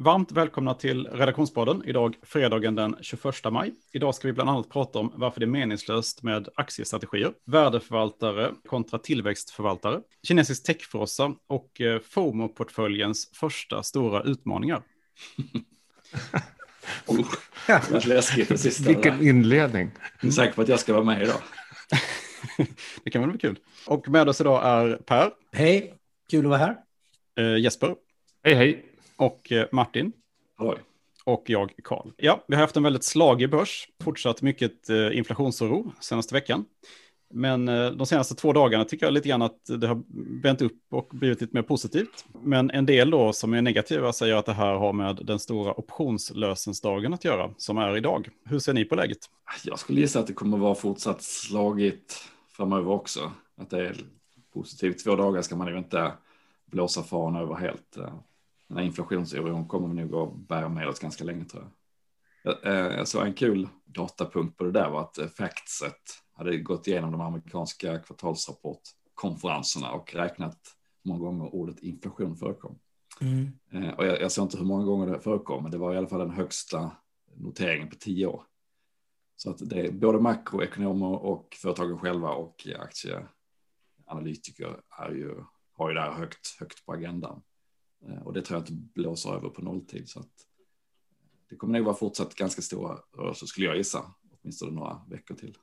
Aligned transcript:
Varmt 0.00 0.32
välkomna 0.32 0.74
till 0.74 1.06
Redaktionspodden. 1.06 1.82
Idag 1.86 2.16
fredagen 2.22 2.74
den 2.74 2.96
21 3.00 3.34
maj. 3.50 3.72
Idag 3.92 4.14
ska 4.14 4.28
vi 4.28 4.32
bland 4.32 4.50
annat 4.50 4.68
prata 4.68 4.98
om 4.98 5.12
varför 5.14 5.40
det 5.40 5.44
är 5.44 5.48
meningslöst 5.48 6.22
med 6.22 6.48
aktiestrategier, 6.54 7.32
värdeförvaltare 7.44 8.50
kontra 8.66 8.98
tillväxtförvaltare, 8.98 10.00
kinesisk 10.22 10.64
techfrossa 10.64 11.34
och 11.46 11.80
eh, 11.80 12.00
FOMO-portföljens 12.00 13.30
första 13.34 13.82
stora 13.82 14.22
utmaningar. 14.22 14.82
oh, 17.06 17.28
det 17.66 18.06
läskigt 18.06 18.48
det 18.48 18.58
sista. 18.58 18.88
Vilken 18.88 19.26
inledning. 19.26 19.90
Jag 20.20 20.28
är 20.28 20.32
säker 20.32 20.52
på 20.52 20.62
att 20.62 20.68
jag 20.68 20.80
ska 20.80 20.92
vara 20.92 21.04
med 21.04 21.22
idag. 21.22 21.40
det 23.04 23.10
kan 23.10 23.22
väl 23.22 23.30
bli 23.30 23.38
kul. 23.38 23.58
Och 23.86 24.08
med 24.08 24.28
oss 24.28 24.40
idag 24.40 24.66
är 24.66 24.96
Per. 24.96 25.30
Hej, 25.52 25.94
kul 26.30 26.44
att 26.44 26.50
vara 26.50 26.58
här. 26.58 26.76
Eh, 27.38 27.62
Jesper. 27.62 27.94
Hej, 28.44 28.54
hej. 28.54 28.84
Och 29.18 29.52
eh, 29.52 29.66
Martin. 29.72 30.12
Halloj. 30.56 30.78
Och 31.24 31.42
jag, 31.46 31.72
Karl. 31.84 32.10
Ja, 32.16 32.44
vi 32.48 32.54
har 32.54 32.62
haft 32.62 32.76
en 32.76 32.82
väldigt 32.82 33.04
slagig 33.04 33.50
börs. 33.50 33.88
Fortsatt 34.04 34.42
mycket 34.42 34.90
eh, 34.90 35.18
inflationsoro 35.18 35.92
senaste 36.00 36.34
veckan. 36.34 36.64
Men 37.30 37.68
eh, 37.68 37.90
de 37.90 38.06
senaste 38.06 38.34
två 38.34 38.52
dagarna 38.52 38.84
tycker 38.84 39.06
jag 39.06 39.12
lite 39.12 39.28
grann 39.28 39.42
att 39.42 39.64
det 39.66 39.86
har 39.86 40.02
vänt 40.42 40.62
upp 40.62 40.78
och 40.90 41.08
blivit 41.12 41.40
lite 41.40 41.56
mer 41.56 41.62
positivt. 41.62 42.24
Men 42.42 42.70
en 42.70 42.86
del 42.86 43.10
då 43.10 43.32
som 43.32 43.54
är 43.54 43.62
negativa 43.62 44.12
säger 44.12 44.34
att 44.34 44.46
det 44.46 44.52
här 44.52 44.74
har 44.74 44.92
med 44.92 45.18
den 45.22 45.38
stora 45.38 45.80
optionslösensdagen 45.80 47.14
att 47.14 47.24
göra, 47.24 47.50
som 47.56 47.78
är 47.78 47.96
idag. 47.96 48.28
Hur 48.44 48.58
ser 48.58 48.72
ni 48.72 48.84
på 48.84 48.94
läget? 48.94 49.18
Jag 49.64 49.78
skulle 49.78 50.00
gissa 50.00 50.20
att 50.20 50.26
det 50.26 50.32
kommer 50.32 50.58
vara 50.58 50.74
fortsatt 50.74 51.22
slagigt 51.22 52.24
framöver 52.52 52.90
också. 52.90 53.32
Att 53.56 53.70
det 53.70 53.86
är 53.88 53.96
positivt. 54.54 55.04
Två 55.04 55.16
dagar 55.16 55.42
ska 55.42 55.56
man 55.56 55.68
ju 55.68 55.78
inte 55.78 56.12
blåsa 56.66 57.02
fan 57.02 57.36
över 57.36 57.54
helt. 57.54 57.98
Den 58.68 58.76
här 58.76 58.84
inflationsoron 58.84 59.68
kommer 59.68 59.88
nog 59.88 60.14
att 60.14 60.48
bära 60.48 60.68
med 60.68 60.88
oss 60.88 60.98
ganska 60.98 61.24
länge 61.24 61.44
tror 61.44 61.62
jag. 61.62 61.72
Jag, 62.42 62.56
jag 62.98 63.08
såg 63.08 63.26
en 63.26 63.34
kul 63.34 63.68
datapunkt 63.84 64.56
på 64.56 64.64
det 64.64 64.72
där 64.72 64.90
var 64.90 65.00
att 65.00 65.18
Factset 65.36 65.94
hade 66.32 66.58
gått 66.58 66.86
igenom 66.86 67.12
de 67.12 67.20
amerikanska 67.20 67.98
kvartalsrapportkonferenserna 67.98 69.92
och 69.92 70.14
räknat 70.14 70.58
hur 71.04 71.10
många 71.10 71.24
gånger 71.24 71.54
ordet 71.54 71.78
inflation 71.78 72.36
förekom. 72.36 72.78
Mm. 73.20 73.52
Eh, 73.72 73.94
och 73.94 74.06
jag, 74.06 74.20
jag 74.20 74.32
såg 74.32 74.44
inte 74.44 74.58
hur 74.58 74.64
många 74.64 74.84
gånger 74.84 75.06
det 75.06 75.20
förekom, 75.20 75.62
men 75.62 75.72
det 75.72 75.78
var 75.78 75.94
i 75.94 75.96
alla 75.96 76.06
fall 76.06 76.18
den 76.18 76.30
högsta 76.30 76.90
noteringen 77.36 77.88
på 77.88 77.96
tio 77.96 78.26
år. 78.26 78.44
Så 79.36 79.50
att 79.50 79.70
det 79.70 79.80
är 79.80 79.92
både 79.92 80.20
makroekonomer 80.20 81.24
och 81.24 81.56
företagen 81.62 81.98
själva 81.98 82.30
och 82.30 82.66
aktieanalytiker 82.78 84.80
är 84.98 85.10
ju, 85.10 85.44
har 85.72 85.88
ju 85.88 85.94
det 85.94 86.00
här 86.00 86.12
högt, 86.12 86.56
högt 86.60 86.86
på 86.86 86.92
agendan. 86.92 87.42
Eh, 88.06 88.22
och 88.22 88.32
det 88.32 88.42
tror 88.42 88.56
jag 88.56 88.62
inte 88.62 88.72
blåser 88.94 89.34
över 89.34 89.48
på 89.48 89.62
nolltid. 89.62 90.08
Så 90.08 90.20
att 90.20 90.26
eh, 90.26 90.30
det 91.50 91.56
kommer 91.56 91.78
nog 91.78 91.86
vara 91.86 91.96
fortsatt 91.96 92.34
ganska 92.34 92.62
stora 92.62 92.98
rörelser 93.18 93.46
skulle 93.46 93.66
jag 93.66 93.76
gissa, 93.76 94.02
åtminstone 94.40 94.72
några 94.72 95.00
veckor 95.08 95.34
till. 95.34 95.56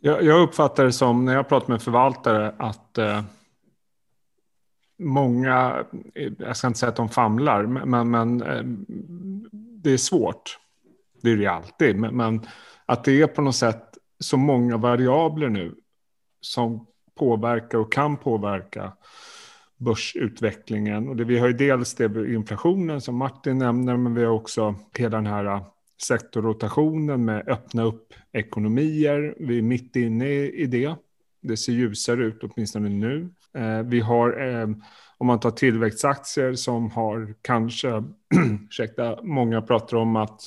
Jag, 0.00 0.22
jag 0.22 0.42
uppfattar 0.42 0.84
det 0.84 0.92
som, 0.92 1.24
när 1.24 1.34
jag 1.34 1.48
pratar 1.48 1.68
med 1.68 1.82
förvaltare, 1.82 2.54
att 2.58 2.98
eh, 2.98 3.22
många, 4.98 5.86
eh, 6.14 6.32
jag 6.38 6.56
ska 6.56 6.66
inte 6.66 6.78
säga 6.78 6.90
att 6.90 6.96
de 6.96 7.08
famlar, 7.08 7.66
men, 7.66 8.10
men 8.10 8.42
eh, 8.42 8.62
det 9.82 9.90
är 9.90 9.96
svårt. 9.96 10.58
Det 11.22 11.30
är 11.30 11.36
det 11.36 11.46
alltid, 11.46 11.96
men, 11.96 12.16
men 12.16 12.46
att 12.86 13.04
det 13.04 13.22
är 13.22 13.26
på 13.26 13.42
något 13.42 13.56
sätt 13.56 13.98
så 14.18 14.36
många 14.36 14.76
variabler 14.76 15.48
nu 15.48 15.74
som 16.40 16.86
påverkar 17.14 17.78
och 17.78 17.92
kan 17.92 18.16
påverka 18.16 18.92
börsutvecklingen. 19.78 21.08
Och 21.08 21.16
det, 21.16 21.24
vi 21.24 21.38
har 21.38 21.46
ju 21.46 21.52
dels 21.52 21.94
det 21.94 22.34
inflationen 22.34 23.00
som 23.00 23.16
Martin 23.16 23.58
nämner, 23.58 23.96
men 23.96 24.14
vi 24.14 24.24
har 24.24 24.32
också 24.32 24.74
hela 24.94 25.16
den 25.16 25.26
här 25.26 25.44
äh, 25.44 25.62
sektorrotationen 26.02 27.24
med 27.24 27.48
öppna 27.48 27.82
upp 27.82 28.14
ekonomier. 28.32 29.34
Vi 29.38 29.58
är 29.58 29.62
mitt 29.62 29.96
inne 29.96 30.28
i 30.30 30.66
det. 30.66 30.94
Det 31.42 31.56
ser 31.56 31.72
ljusare 31.72 32.24
ut 32.24 32.42
åtminstone 32.42 32.88
nu. 32.88 33.30
Eh, 33.54 33.82
vi 33.82 34.00
har, 34.00 34.48
eh, 34.48 34.68
om 35.18 35.26
man 35.26 35.40
tar 35.40 35.50
tillväxtaktier 35.50 36.54
som 36.54 36.90
har 36.90 37.34
kanske, 37.42 37.88
ursäkta, 38.68 39.18
många 39.22 39.62
pratar 39.62 39.96
om 39.96 40.16
att 40.16 40.40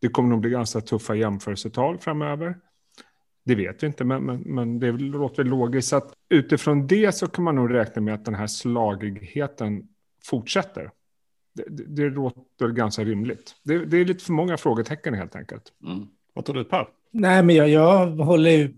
det 0.00 0.08
kommer 0.08 0.28
nog 0.28 0.40
bli 0.40 0.50
ganska 0.50 0.80
tuffa 0.80 1.14
jämförelsetal 1.14 1.98
framöver. 1.98 2.56
Det 3.48 3.54
vet 3.54 3.82
vi 3.82 3.86
inte, 3.86 4.04
men, 4.04 4.24
men, 4.24 4.40
men 4.40 4.78
det 4.78 4.92
låter 4.92 5.44
logiskt. 5.44 5.88
Så 5.88 5.96
att 5.96 6.12
utifrån 6.28 6.86
det 6.86 7.14
så 7.14 7.26
kan 7.26 7.44
man 7.44 7.54
nog 7.54 7.74
räkna 7.74 8.02
med 8.02 8.14
att 8.14 8.24
den 8.24 8.34
här 8.34 8.46
slagigheten 8.46 9.88
fortsätter. 10.24 10.90
Det, 11.54 11.64
det, 11.68 11.84
det 11.84 12.10
låter 12.10 12.68
ganska 12.68 13.04
rimligt. 13.04 13.54
Det, 13.64 13.84
det, 13.84 13.96
är 13.96 14.04
lite 14.04 14.24
för 14.24 14.32
många 14.32 14.56
frågetecken 14.56 15.14
helt 15.14 15.36
enkelt. 15.36 15.62
Mm. 15.84 16.06
Vad 16.34 16.44
tror 16.44 16.56
du 16.56 16.64
Per? 16.64 16.88
Nej, 17.10 17.42
men 17.42 17.56
jag, 17.56 17.68
jag 17.68 18.06
håller 18.06 18.50
ju 18.50 18.74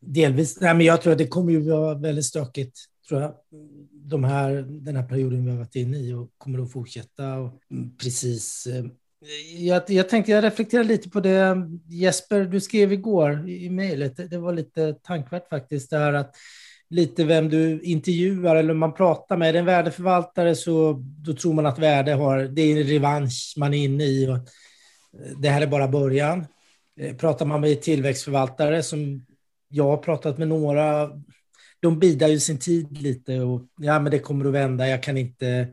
delvis... 0.00 0.60
Nej, 0.60 0.74
men 0.74 0.86
jag 0.86 1.02
tror 1.02 1.12
att 1.12 1.18
det 1.18 1.26
kommer 1.26 1.52
ju 1.52 1.70
vara 1.70 1.94
väldigt 1.94 2.24
stökigt. 2.24 2.78
Tror 3.08 3.20
jag. 3.20 3.34
De 3.90 4.24
här, 4.24 4.52
den 4.68 4.96
här 4.96 5.08
perioden 5.08 5.44
vi 5.44 5.50
har 5.50 5.58
varit 5.58 5.76
inne 5.76 5.98
i 5.98 6.12
och 6.12 6.30
kommer 6.38 6.62
att 6.62 6.72
fortsätta. 6.72 7.38
Och 7.38 7.60
precis 7.98 8.66
eh, 8.66 8.84
jag, 9.58 9.82
jag 9.86 10.08
tänkte 10.08 10.32
jag 10.32 10.44
reflekterar 10.44 10.84
lite 10.84 11.10
på 11.10 11.20
det 11.20 11.56
Jesper, 11.88 12.44
du 12.44 12.60
skrev 12.60 12.92
igår 12.92 13.48
i, 13.48 13.64
i 13.64 13.70
mejlet. 13.70 14.30
Det 14.30 14.38
var 14.38 14.52
lite 14.52 14.94
tankvärt 14.94 15.48
faktiskt. 15.48 15.90
Det 15.90 15.98
här 15.98 16.12
att 16.12 16.36
lite 16.90 17.24
vem 17.24 17.48
du 17.48 17.80
intervjuar 17.80 18.56
eller 18.56 18.74
man 18.74 18.94
pratar 18.94 19.36
med. 19.36 19.48
Är 19.48 19.52
det 19.52 19.58
en 19.58 19.64
värdeförvaltare 19.64 20.54
så 20.54 20.92
då 21.02 21.34
tror 21.34 21.54
man 21.54 21.66
att 21.66 21.78
värde 21.78 22.12
har, 22.12 22.38
det 22.38 22.62
är 22.62 22.80
en 22.80 22.86
revansch 22.86 23.54
man 23.56 23.74
är 23.74 23.84
inne 23.84 24.04
i. 24.04 24.28
Och 24.28 24.38
det 25.36 25.48
här 25.48 25.60
är 25.60 25.66
bara 25.66 25.88
början. 25.88 26.46
Eh, 27.00 27.16
pratar 27.16 27.46
man 27.46 27.60
med 27.60 27.82
tillväxtförvaltare 27.82 28.82
som 28.82 29.26
jag 29.68 29.84
har 29.84 29.96
pratat 29.96 30.38
med 30.38 30.48
några, 30.48 31.10
de 31.80 31.98
bidar 31.98 32.28
ju 32.28 32.40
sin 32.40 32.58
tid 32.58 33.02
lite 33.02 33.40
och 33.40 33.62
ja, 33.80 34.00
men 34.00 34.10
det 34.10 34.18
kommer 34.18 34.44
att 34.44 34.52
vända. 34.52 34.88
Jag 34.88 35.02
kan 35.02 35.16
inte 35.16 35.46
Eh, 35.46 35.66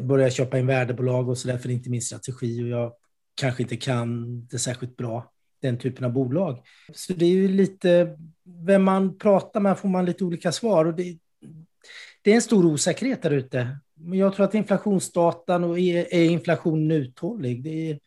börja 0.00 0.30
köpa 0.30 0.58
in 0.58 0.66
värdebolag 0.66 1.28
och 1.28 1.38
så 1.38 1.48
där, 1.48 1.58
för 1.58 1.68
det 1.68 1.74
är 1.74 1.76
inte 1.76 1.90
min 1.90 2.02
strategi 2.02 2.62
och 2.64 2.68
jag 2.68 2.92
kanske 3.34 3.62
inte 3.62 3.76
kan 3.76 4.40
det 4.46 4.58
särskilt 4.58 4.96
bra, 4.96 5.32
den 5.62 5.78
typen 5.78 6.04
av 6.04 6.12
bolag. 6.12 6.58
Så 6.94 7.12
det 7.12 7.24
är 7.24 7.30
ju 7.30 7.48
lite, 7.48 8.18
vem 8.66 8.82
man 8.82 9.18
pratar 9.18 9.60
med 9.60 9.78
får 9.78 9.88
man 9.88 10.04
lite 10.04 10.24
olika 10.24 10.52
svar 10.52 10.84
och 10.84 10.94
det, 10.94 11.18
det 12.22 12.30
är 12.30 12.34
en 12.34 12.42
stor 12.42 12.66
osäkerhet 12.66 13.22
där 13.22 13.30
ute. 13.30 13.78
Men 13.94 14.18
jag 14.18 14.34
tror 14.34 14.44
att 14.44 14.54
inflationsdatan 14.54 15.64
och 15.64 15.78
är, 15.78 16.14
är 16.14 16.24
inflationen 16.24 16.90
uthållig? 16.90 17.62
Det, 17.64 17.98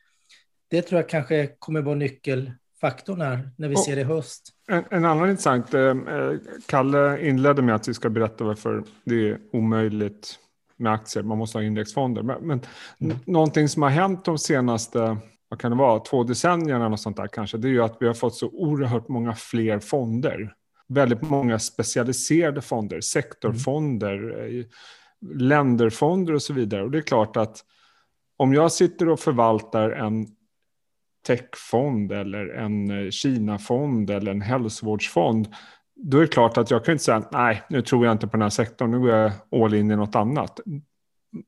det 0.67 0.81
tror 0.81 1.01
jag 1.01 1.09
kanske 1.09 1.49
kommer 1.59 1.81
vara 1.81 1.95
nyckelfaktorn 1.95 3.21
här 3.21 3.49
när 3.57 3.67
vi 3.67 3.75
och 3.75 3.79
ser 3.79 3.95
det 3.95 4.01
i 4.01 4.05
höst. 4.05 4.49
En, 4.67 4.83
en 4.91 5.05
annan 5.05 5.29
intressant, 5.29 5.73
eh, 5.73 5.93
Kalle 6.65 7.27
inledde 7.27 7.61
med 7.61 7.75
att 7.75 7.87
vi 7.87 7.93
ska 7.93 8.09
berätta 8.09 8.43
varför 8.43 8.83
det 9.03 9.29
är 9.29 9.39
omöjligt 9.51 10.39
med 10.83 10.93
aktier, 10.93 11.23
man 11.23 11.37
måste 11.37 11.57
ha 11.57 11.63
indexfonder. 11.63 12.23
Men, 12.23 12.47
men 12.47 12.61
mm. 13.01 13.17
någonting 13.25 13.69
som 13.69 13.81
har 13.81 13.89
hänt 13.89 14.25
de 14.25 14.37
senaste 14.37 15.17
vad 15.53 15.59
kan 15.59 15.71
det 15.71 15.77
vara, 15.77 15.99
två 15.99 16.23
decennierna 16.23 16.87
och 16.87 16.99
sånt 16.99 17.17
där 17.17 17.27
kanske, 17.27 17.57
det 17.57 17.67
är 17.67 17.71
ju 17.71 17.83
att 17.83 17.97
vi 17.99 18.07
har 18.07 18.13
fått 18.13 18.35
så 18.35 18.47
oerhört 18.47 19.07
många 19.07 19.35
fler 19.35 19.79
fonder. 19.79 20.53
Väldigt 20.87 21.21
många 21.21 21.59
specialiserade 21.59 22.61
fonder, 22.61 23.01
sektorfonder, 23.01 24.13
mm. 24.13 24.65
länderfonder 25.35 26.33
och 26.33 26.41
så 26.41 26.53
vidare. 26.53 26.83
Och 26.83 26.91
det 26.91 26.97
är 26.97 27.01
klart 27.01 27.37
att 27.37 27.65
om 28.37 28.53
jag 28.53 28.71
sitter 28.71 29.09
och 29.09 29.19
förvaltar 29.19 29.89
en 29.89 30.27
techfond 31.27 32.11
eller 32.11 32.47
en 32.47 33.05
eh, 33.05 33.09
Kinafond 33.09 34.09
eller 34.09 34.31
en 34.31 34.41
hälsovårdsfond 34.41 35.47
då 36.05 36.17
är 36.17 36.21
det 36.21 36.27
klart 36.27 36.57
att 36.57 36.71
jag 36.71 36.85
kan 36.85 36.91
inte 36.91 37.03
säga 37.03 37.23
nej, 37.31 37.63
nu 37.69 37.81
tror 37.81 38.05
jag 38.05 38.11
inte 38.11 38.27
på 38.27 38.31
den 38.31 38.41
här 38.41 38.49
sektorn, 38.49 38.91
nu 38.91 38.99
går 38.99 39.09
jag 39.09 39.31
all 39.51 39.73
in 39.73 39.91
i 39.91 39.95
något 39.95 40.15
annat. 40.15 40.59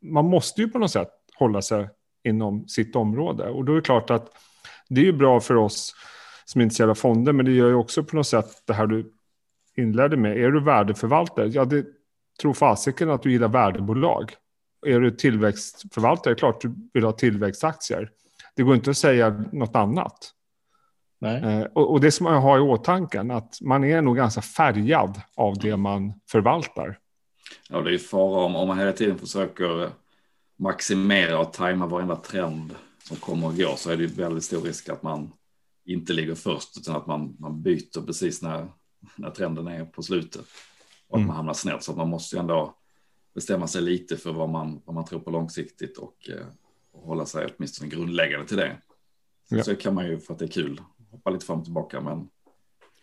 Man 0.02 0.26
måste 0.26 0.62
ju 0.62 0.68
på 0.68 0.80
något 0.80 0.92
sätt 0.92 1.10
hålla 1.36 1.62
sig 1.62 1.90
inom 2.24 2.68
sitt 2.68 2.96
område 2.96 3.50
och 3.50 3.66
då 3.66 3.72
är 3.72 3.76
det 3.76 3.82
klart 3.82 4.10
att 4.10 4.30
det 4.90 5.02
är 5.02 5.06
ju 5.06 5.14
bra 5.14 5.40
för 5.40 5.56
oss 5.56 5.96
som 6.46 6.62
är 6.62 6.64
intresserade 6.64 6.92
av 6.92 6.96
fonder, 6.96 7.34
men 7.34 7.46
det 7.46 7.52
gör 7.52 7.68
ju 7.68 7.76
också 7.76 8.04
på 8.04 8.16
något 8.16 8.28
sätt 8.28 8.64
det 8.68 8.74
här 8.74 8.88
du 8.88 9.12
inledde 9.78 10.18
med. 10.18 10.38
Är 10.38 10.52
du 10.52 10.64
värdeförvaltare? 10.64 11.48
Ja, 11.48 11.66
det 11.66 11.86
tror 12.42 12.54
fasiken 12.54 13.10
att 13.10 13.24
du 13.24 13.32
gillar 13.32 13.48
värdebolag. 13.48 14.34
Är 14.86 15.00
du 15.00 15.12
tillväxtförvaltare, 15.12 16.36
klart 16.36 16.62
du 16.62 16.76
vill 16.94 17.04
ha 17.04 17.12
tillväxtaktier. 17.12 18.10
Det 18.56 18.64
går 18.64 18.76
inte 18.76 18.90
att 18.90 18.98
säga 18.98 19.44
något 19.52 19.76
annat. 19.76 20.32
Eh, 21.26 21.62
och, 21.74 21.92
och, 21.92 22.02
det 22.02 22.12
som 22.12 22.24
man 22.24 22.42
har 22.42 22.58
i 22.58 22.62
åtanke 22.62 23.22
att 23.22 23.62
man 23.62 23.84
är 23.84 24.02
nog 24.02 24.16
ganska 24.16 24.42
färgad 24.42 25.22
av 25.36 25.58
det 25.58 25.78
man 25.78 26.14
förvaltar. 26.32 27.00
Ja, 27.70 27.82
det 27.82 27.94
är 27.94 27.98
fara 27.98 28.46
om, 28.46 28.56
om 28.56 28.68
man 28.68 28.80
hela 28.80 28.92
tiden 28.92 29.18
försöker 29.18 29.90
maximera 30.58 31.40
och 31.40 31.54
tajma 31.54 31.88
varenda 31.88 32.16
trend 32.16 32.76
som 33.04 33.18
kommer 33.18 33.48
och 33.48 33.58
går 33.58 33.76
så 33.76 33.92
är 33.92 33.98
det 33.98 34.08
väldigt 34.08 34.44
stor 34.44 34.62
risk 34.62 34.90
att 34.90 35.04
man 35.04 35.32
inte 35.86 36.14
ligger 36.14 36.36
först 36.36 36.78
utan 36.78 36.96
att 36.96 37.08
man, 37.08 37.36
man 37.40 37.62
byter 37.62 38.06
precis 38.06 38.42
när, 38.42 38.68
när 39.16 39.30
trenden 39.30 39.68
är 39.68 39.86
på 39.86 40.04
slutet 40.04 40.46
och 41.08 41.18
att 41.18 41.22
mm. 41.22 41.28
man 41.28 41.36
hamnar 41.36 41.54
snett. 41.54 41.84
Så 41.84 41.92
att 41.92 41.98
man 41.98 42.10
måste 42.10 42.36
ju 42.36 42.40
ändå 42.40 42.76
bestämma 43.34 43.68
sig 43.68 43.82
lite 43.82 44.18
för 44.18 44.34
vad 44.34 44.50
man, 44.50 44.82
vad 44.86 44.96
man 44.96 45.06
tror 45.06 45.20
på 45.20 45.32
långsiktigt 45.32 45.98
och, 45.98 46.30
eh, 46.30 46.46
hålla 46.94 47.26
sig 47.26 47.48
åtminstone 47.58 47.90
grundläggande 47.90 48.48
till 48.48 48.58
det. 48.58 48.78
Ja. 49.50 49.64
Så 49.64 49.76
kan 49.76 49.94
man 49.94 50.06
ju 50.06 50.20
för 50.20 50.34
att 50.34 50.40
det 50.40 50.46
är 50.46 50.50
kul 50.50 50.82
hoppa 51.16 51.30
lite 51.30 51.46
fram 51.46 51.60
och 51.60 51.66
tillbaka 51.66 52.02
men, 52.02 52.30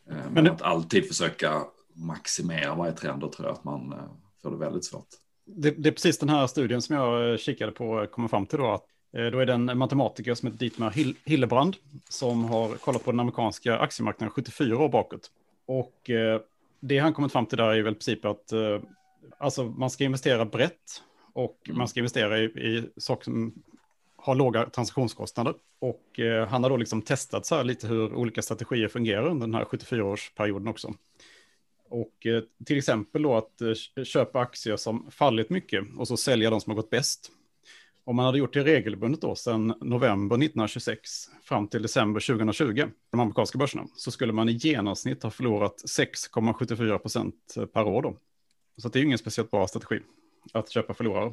men, 0.05 0.33
men 0.33 0.51
att 0.51 0.63
alltid 0.63 1.09
försöka 1.09 1.63
maximera 1.95 2.75
varje 2.75 2.93
trend 2.93 3.21
då 3.21 3.31
tror 3.31 3.49
jag 3.49 3.55
att 3.55 3.65
man 3.65 3.95
får 4.43 4.51
det 4.51 4.57
väldigt 4.57 4.85
svårt. 4.85 5.07
Det, 5.45 5.71
det, 5.71 5.89
är 5.89 5.93
precis 5.93 6.19
den 6.19 6.29
här 6.29 6.47
studien 6.47 6.83
som 6.83 6.97
jag 6.97 7.41
kikade 7.41 7.73
på 7.73 8.07
kommer 8.07 8.29
fram 8.29 8.47
till 8.47 8.59
då 8.59 8.71
att 8.71 8.87
då 9.13 9.39
är 9.39 9.47
det 9.47 9.53
en 9.53 9.79
matematiker 9.79 10.35
som 10.35 10.47
heter 10.47 10.59
Dietmar 10.59 10.91
Hillebrand 11.25 11.77
som 12.09 12.45
har 12.45 12.75
kollat 12.75 13.05
på 13.05 13.11
den 13.11 13.21
amerikanska 13.21 13.79
aktiemarknaden 13.79 14.31
74 14.31 14.79
år 14.79 14.89
bakåt. 14.89 15.31
Och 15.67 16.11
det 16.81 16.99
han 16.99 17.15
kommit 17.15 17.33
fram 17.33 17.47
till 17.47 17.59
där 17.59 17.65
är 17.65 17.83
väl 17.83 17.93
i 17.93 17.95
princip 17.95 18.25
att 18.25 18.53
alltså, 19.39 19.65
man 19.65 19.91
ska 19.91 20.05
investera 20.05 20.45
brett 20.45 21.03
och 21.33 21.59
mm. 21.67 21.79
man 21.79 21.89
ska 21.89 22.01
investera 22.01 22.39
i, 22.39 22.45
i 22.45 22.91
saker 22.97 23.25
som 23.25 23.55
har 24.23 24.35
låga 24.35 24.71
transaktionskostnader. 24.71 25.55
Och 25.79 26.21
eh, 26.21 26.49
han 26.49 26.63
har 26.63 26.71
då 26.71 26.77
liksom 26.77 27.03
testat 27.03 27.47
så 27.47 27.55
här 27.55 27.65
lite 27.65 27.87
hur 27.87 28.15
olika 28.15 28.43
strategier 28.43 28.89
fungerar 28.89 29.27
under 29.27 29.47
den 29.47 29.55
här 29.55 29.65
74-årsperioden 29.65 30.71
också. 30.71 30.95
Och 31.89 32.27
eh, 32.27 32.43
till 32.67 32.79
exempel 32.79 33.23
då 33.23 33.37
att 33.37 33.61
eh, 33.61 34.05
köpa 34.05 34.41
aktier 34.41 34.77
som 34.77 35.11
fallit 35.11 35.51
mycket 35.51 35.85
och 35.99 36.09
så 36.09 36.17
sälja 36.17 36.51
de 36.51 36.61
som 36.61 36.71
har 36.71 36.77
gått 36.77 36.91
bäst. 36.91 37.31
Om 38.05 38.17
man 38.17 38.25
hade 38.25 38.39
gjort 38.39 38.53
det 38.53 38.65
regelbundet 38.65 39.21
då 39.21 39.35
sedan 39.35 39.75
november 39.81 40.37
1926 40.37 41.31
fram 41.43 41.69
till 41.69 41.83
december 41.83 42.21
2020, 42.21 42.85
de 43.11 43.21
amerikanska 43.21 43.59
börserna, 43.59 43.87
så 43.97 44.11
skulle 44.11 44.33
man 44.33 44.49
i 44.49 44.53
genomsnitt 44.53 45.23
ha 45.23 45.31
förlorat 45.31 45.83
6,74 45.87 46.99
procent 46.99 47.55
per 47.73 47.85
år 47.85 48.03
då. 48.03 48.17
Så 48.77 48.89
det 48.89 48.99
är 48.99 49.01
ju 49.01 49.07
ingen 49.07 49.19
speciellt 49.19 49.51
bra 49.51 49.67
strategi 49.67 50.01
att 50.53 50.71
köpa 50.71 50.95
förlorare. 50.95 51.33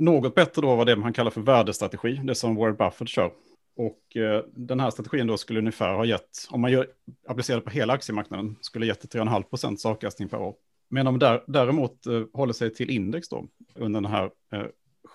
Något 0.00 0.34
bättre 0.34 0.62
då 0.62 0.76
var 0.76 0.84
det 0.84 0.96
man 0.96 1.12
kallar 1.12 1.30
för 1.30 1.40
värdestrategi, 1.40 2.20
det 2.24 2.34
som 2.34 2.56
Warren 2.56 2.76
Buffett 2.76 3.08
kör. 3.08 3.32
Och 3.76 4.16
eh, 4.16 4.44
den 4.52 4.80
här 4.80 4.90
strategin 4.90 5.26
då 5.26 5.36
skulle 5.36 5.58
ungefär 5.58 5.94
ha 5.94 6.04
gett, 6.04 6.46
om 6.50 6.60
man 6.60 6.72
gör, 6.72 6.86
applicerar 7.28 7.60
på 7.60 7.70
hela 7.70 7.92
aktiemarknaden, 7.92 8.56
skulle 8.60 8.86
gett 8.86 9.14
3,5 9.14 9.42
procents 9.42 9.86
avkastning 9.86 10.28
per 10.28 10.38
år. 10.38 10.54
Men 10.90 11.06
om 11.06 11.18
där, 11.18 11.44
däremot 11.46 12.06
eh, 12.06 12.22
håller 12.32 12.52
sig 12.52 12.74
till 12.74 12.90
index 12.90 13.28
då, 13.28 13.46
under 13.74 14.00
den 14.00 14.10
här 14.10 14.30
eh, 14.52 14.66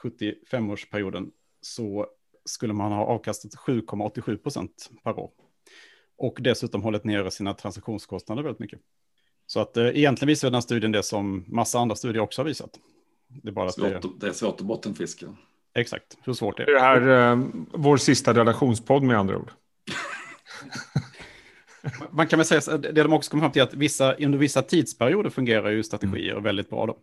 75-årsperioden, 0.03 1.29
så 1.61 2.07
skulle 2.45 2.73
man 2.73 2.91
ha 2.91 3.05
avkastat 3.05 3.51
7,87 3.51 4.37
procent 4.37 4.89
per 5.03 5.19
år. 5.19 5.31
Och 6.17 6.37
dessutom 6.41 6.83
hållit 6.83 7.03
nere 7.03 7.31
sina 7.31 7.53
transaktionskostnader 7.53 8.43
väldigt 8.43 8.59
mycket. 8.59 8.79
Så 9.47 9.59
att 9.59 9.77
eh, 9.77 9.87
egentligen 9.87 10.27
visar 10.27 10.47
den 10.47 10.53
här 10.53 10.61
studien 10.61 10.91
det 10.91 11.03
som 11.03 11.45
massa 11.47 11.79
andra 11.79 11.95
studier 11.95 12.23
också 12.23 12.41
har 12.41 12.47
visat. 12.47 12.79
Det 13.43 13.49
är, 13.49 13.53
bara 13.53 13.71
svårt, 13.71 14.01
det... 14.01 14.09
det 14.19 14.27
är 14.27 14.33
svårt 14.33 14.59
att 14.59 14.65
bottenfiska. 14.65 15.35
Exakt, 15.75 16.17
hur 16.23 16.33
svårt 16.33 16.59
är 16.59 16.65
det? 16.65 16.73
Det 16.73 16.79
här 16.79 17.31
eh, 17.31 17.45
vår 17.73 17.97
sista 17.97 18.33
relationspodd 18.33 19.03
med 19.03 19.17
andra 19.17 19.37
ord. 19.37 19.51
Man 22.11 22.27
kan 22.27 22.39
väl 22.39 22.45
säga, 22.45 22.77
det 22.77 23.03
de 23.03 23.13
också 23.13 23.31
kommer 23.31 23.41
fram 23.41 23.51
till 23.51 23.61
att 23.61 23.73
vissa, 23.73 24.13
under 24.13 24.37
vissa 24.37 24.61
tidsperioder 24.61 25.29
fungerar 25.29 25.69
ju 25.69 25.83
strategier 25.83 26.31
mm. 26.31 26.43
väldigt 26.43 26.69
bra 26.69 26.85
då. 26.85 26.97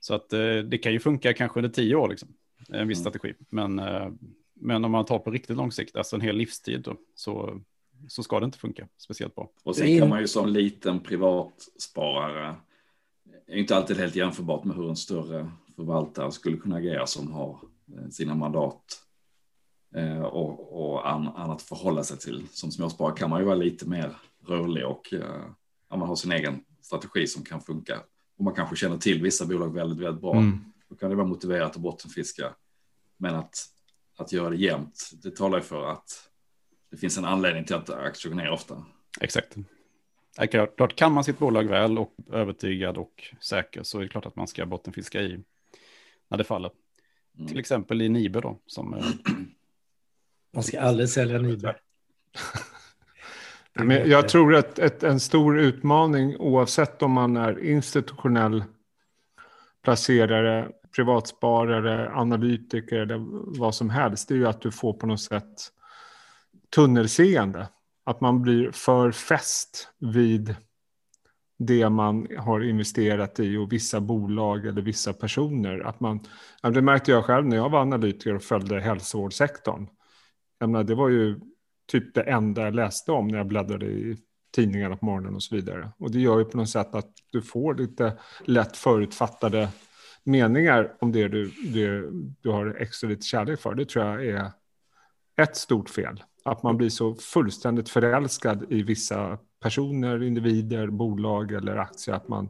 Så 0.00 0.14
att 0.14 0.32
eh, 0.32 0.56
det 0.56 0.78
kan 0.78 0.92
ju 0.92 1.00
funka 1.00 1.34
kanske 1.34 1.58
under 1.58 1.70
tio 1.70 1.94
år, 1.94 2.08
liksom, 2.08 2.28
en 2.68 2.88
viss 2.88 2.98
mm. 2.98 3.10
strategi. 3.10 3.34
Men, 3.50 3.78
eh, 3.78 4.08
men 4.60 4.84
om 4.84 4.90
man 4.90 5.04
tar 5.04 5.18
på 5.18 5.30
riktigt 5.30 5.56
lång 5.56 5.72
sikt, 5.72 5.96
alltså 5.96 6.16
en 6.16 6.22
hel 6.22 6.36
livstid, 6.36 6.80
då, 6.80 6.96
så 7.14 7.60
så 8.08 8.22
ska 8.22 8.40
det 8.40 8.44
inte 8.44 8.58
funka 8.58 8.88
speciellt 8.98 9.34
bra. 9.34 9.50
Och 9.62 9.76
sen 9.76 9.98
kan 9.98 10.08
man 10.08 10.20
ju 10.20 10.28
som 10.28 10.48
liten 10.48 11.00
privat 11.00 11.54
sparare, 11.78 12.54
är 13.48 13.56
inte 13.56 13.76
alltid 13.76 13.96
helt 13.96 14.16
jämförbart 14.16 14.64
med 14.64 14.76
hur 14.76 14.88
en 14.88 14.96
större 14.96 15.50
förvaltare 15.76 16.32
skulle 16.32 16.56
kunna 16.56 16.76
agera 16.76 17.06
som 17.06 17.32
har 17.32 17.58
eh, 17.96 18.08
sina 18.10 18.34
mandat 18.34 19.02
eh, 19.94 20.22
och, 20.22 20.90
och 20.90 21.10
annat 21.10 21.62
förhålla 21.62 22.04
sig 22.04 22.18
till. 22.18 22.46
Som 22.50 22.70
småsparare 22.70 23.16
kan 23.16 23.30
man 23.30 23.40
ju 23.40 23.46
vara 23.46 23.56
lite 23.56 23.88
mer 23.88 24.16
rörlig 24.46 24.86
och 24.86 25.12
eh, 25.12 25.44
ja, 25.90 25.96
man 25.96 26.08
har 26.08 26.16
sin 26.16 26.32
egen 26.32 26.64
strategi 26.80 27.26
som 27.26 27.44
kan 27.44 27.60
funka. 27.60 28.00
Och 28.38 28.44
man 28.44 28.54
kanske 28.54 28.76
känner 28.76 28.98
till 28.98 29.22
vissa 29.22 29.46
bolag 29.46 29.74
väldigt, 29.74 29.98
väldigt 29.98 30.20
bra. 30.20 30.36
Mm. 30.36 30.58
Då 30.88 30.94
kan 30.94 31.10
det 31.10 31.16
vara 31.16 31.26
motiverat 31.26 31.76
att 31.76 31.82
bottenfiska. 31.82 32.54
Men 33.16 33.34
att, 33.34 33.66
att 34.16 34.32
göra 34.32 34.50
det 34.50 34.56
jämnt, 34.56 35.10
det 35.22 35.36
talar 35.36 35.58
ju 35.58 35.64
för 35.64 35.90
att 35.90 36.30
det 36.90 36.96
finns 36.96 37.18
en 37.18 37.24
anledning 37.24 37.64
till 37.64 37.76
att 37.76 37.90
aktier 37.90 38.32
går 38.32 38.36
ner 38.42 38.50
ofta. 38.50 38.84
Exakt. 39.20 39.56
Klart, 40.46 40.96
kan 40.96 41.12
man 41.12 41.24
sitt 41.24 41.38
bolag 41.38 41.64
väl 41.64 41.98
och 41.98 42.14
övertygad 42.32 42.96
och 42.98 43.34
säker 43.40 43.82
så 43.82 43.98
är 43.98 44.02
det 44.02 44.08
klart 44.08 44.26
att 44.26 44.36
man 44.36 44.48
ska 44.48 44.66
bottenfiska 44.66 45.20
i 45.20 45.40
när 46.28 46.38
det 46.38 46.44
faller. 46.44 46.70
Mm. 47.36 47.48
Till 47.48 47.58
exempel 47.58 48.02
i 48.02 48.08
Nibe 48.08 48.40
då. 48.40 48.58
Som, 48.66 48.94
eh, 48.94 49.04
man 50.54 50.62
ska 50.62 50.80
aldrig 50.80 51.08
sälja 51.08 51.38
Nibe. 51.38 51.76
Men 53.72 54.10
jag 54.10 54.28
tror 54.28 54.54
att 54.54 54.78
ett, 54.78 55.02
en 55.02 55.20
stor 55.20 55.58
utmaning 55.58 56.36
oavsett 56.36 57.02
om 57.02 57.12
man 57.12 57.36
är 57.36 57.64
institutionell 57.64 58.64
placerare, 59.84 60.68
privatsparare, 60.96 62.10
analytiker 62.14 62.96
eller 62.96 63.18
vad 63.58 63.74
som 63.74 63.90
helst, 63.90 64.28
det 64.28 64.34
är 64.34 64.36
ju 64.36 64.46
att 64.46 64.60
du 64.60 64.72
får 64.72 64.92
på 64.92 65.06
något 65.06 65.20
sätt 65.20 65.72
tunnelseende. 66.74 67.68
Att 68.08 68.20
man 68.20 68.42
blir 68.42 68.70
för 68.70 69.12
fäst 69.12 69.88
vid 69.98 70.56
det 71.58 71.90
man 71.90 72.26
har 72.38 72.60
investerat 72.60 73.40
i 73.40 73.56
och 73.56 73.72
vissa 73.72 74.00
bolag 74.00 74.66
eller 74.66 74.82
vissa 74.82 75.12
personer. 75.12 75.80
Att 75.80 76.00
man, 76.00 76.20
det 76.62 76.82
märkte 76.82 77.10
jag 77.10 77.24
själv 77.24 77.46
när 77.46 77.56
jag 77.56 77.70
var 77.70 77.80
analytiker 77.80 78.34
och 78.34 78.42
följde 78.42 78.80
hälsovårdssektorn. 78.80 79.86
Jag 80.58 80.70
menar, 80.70 80.84
det 80.84 80.94
var 80.94 81.08
ju 81.08 81.40
typ 81.90 82.14
det 82.14 82.22
enda 82.22 82.62
jag 82.62 82.74
läste 82.74 83.12
om 83.12 83.28
när 83.28 83.38
jag 83.38 83.46
bläddrade 83.46 83.86
i 83.86 84.16
tidningarna 84.54 84.96
på 84.96 85.06
morgonen 85.06 85.34
och 85.34 85.42
så 85.42 85.54
vidare. 85.54 85.92
Och 85.98 86.10
det 86.10 86.20
gör 86.20 86.38
ju 86.38 86.44
på 86.44 86.56
något 86.56 86.70
sätt 86.70 86.94
att 86.94 87.10
du 87.32 87.42
får 87.42 87.74
lite 87.74 88.18
lätt 88.44 88.76
förutfattade 88.76 89.68
meningar 90.24 90.96
om 91.00 91.12
det 91.12 91.28
du, 91.28 91.50
det 91.72 92.10
du 92.42 92.50
har 92.50 92.76
extra 92.80 93.08
lite 93.08 93.22
kärlek 93.22 93.60
för. 93.60 93.74
Det 93.74 93.84
tror 93.88 94.04
jag 94.04 94.26
är 94.26 94.50
ett 95.42 95.56
stort 95.56 95.90
fel. 95.90 96.22
Att 96.50 96.62
man 96.62 96.76
blir 96.76 96.88
så 96.88 97.14
fullständigt 97.14 97.88
förälskad 97.88 98.66
i 98.68 98.82
vissa 98.82 99.38
personer, 99.62 100.22
individer, 100.22 100.86
bolag 100.86 101.52
eller 101.52 101.76
aktier 101.76 102.14
att 102.14 102.28
man 102.28 102.48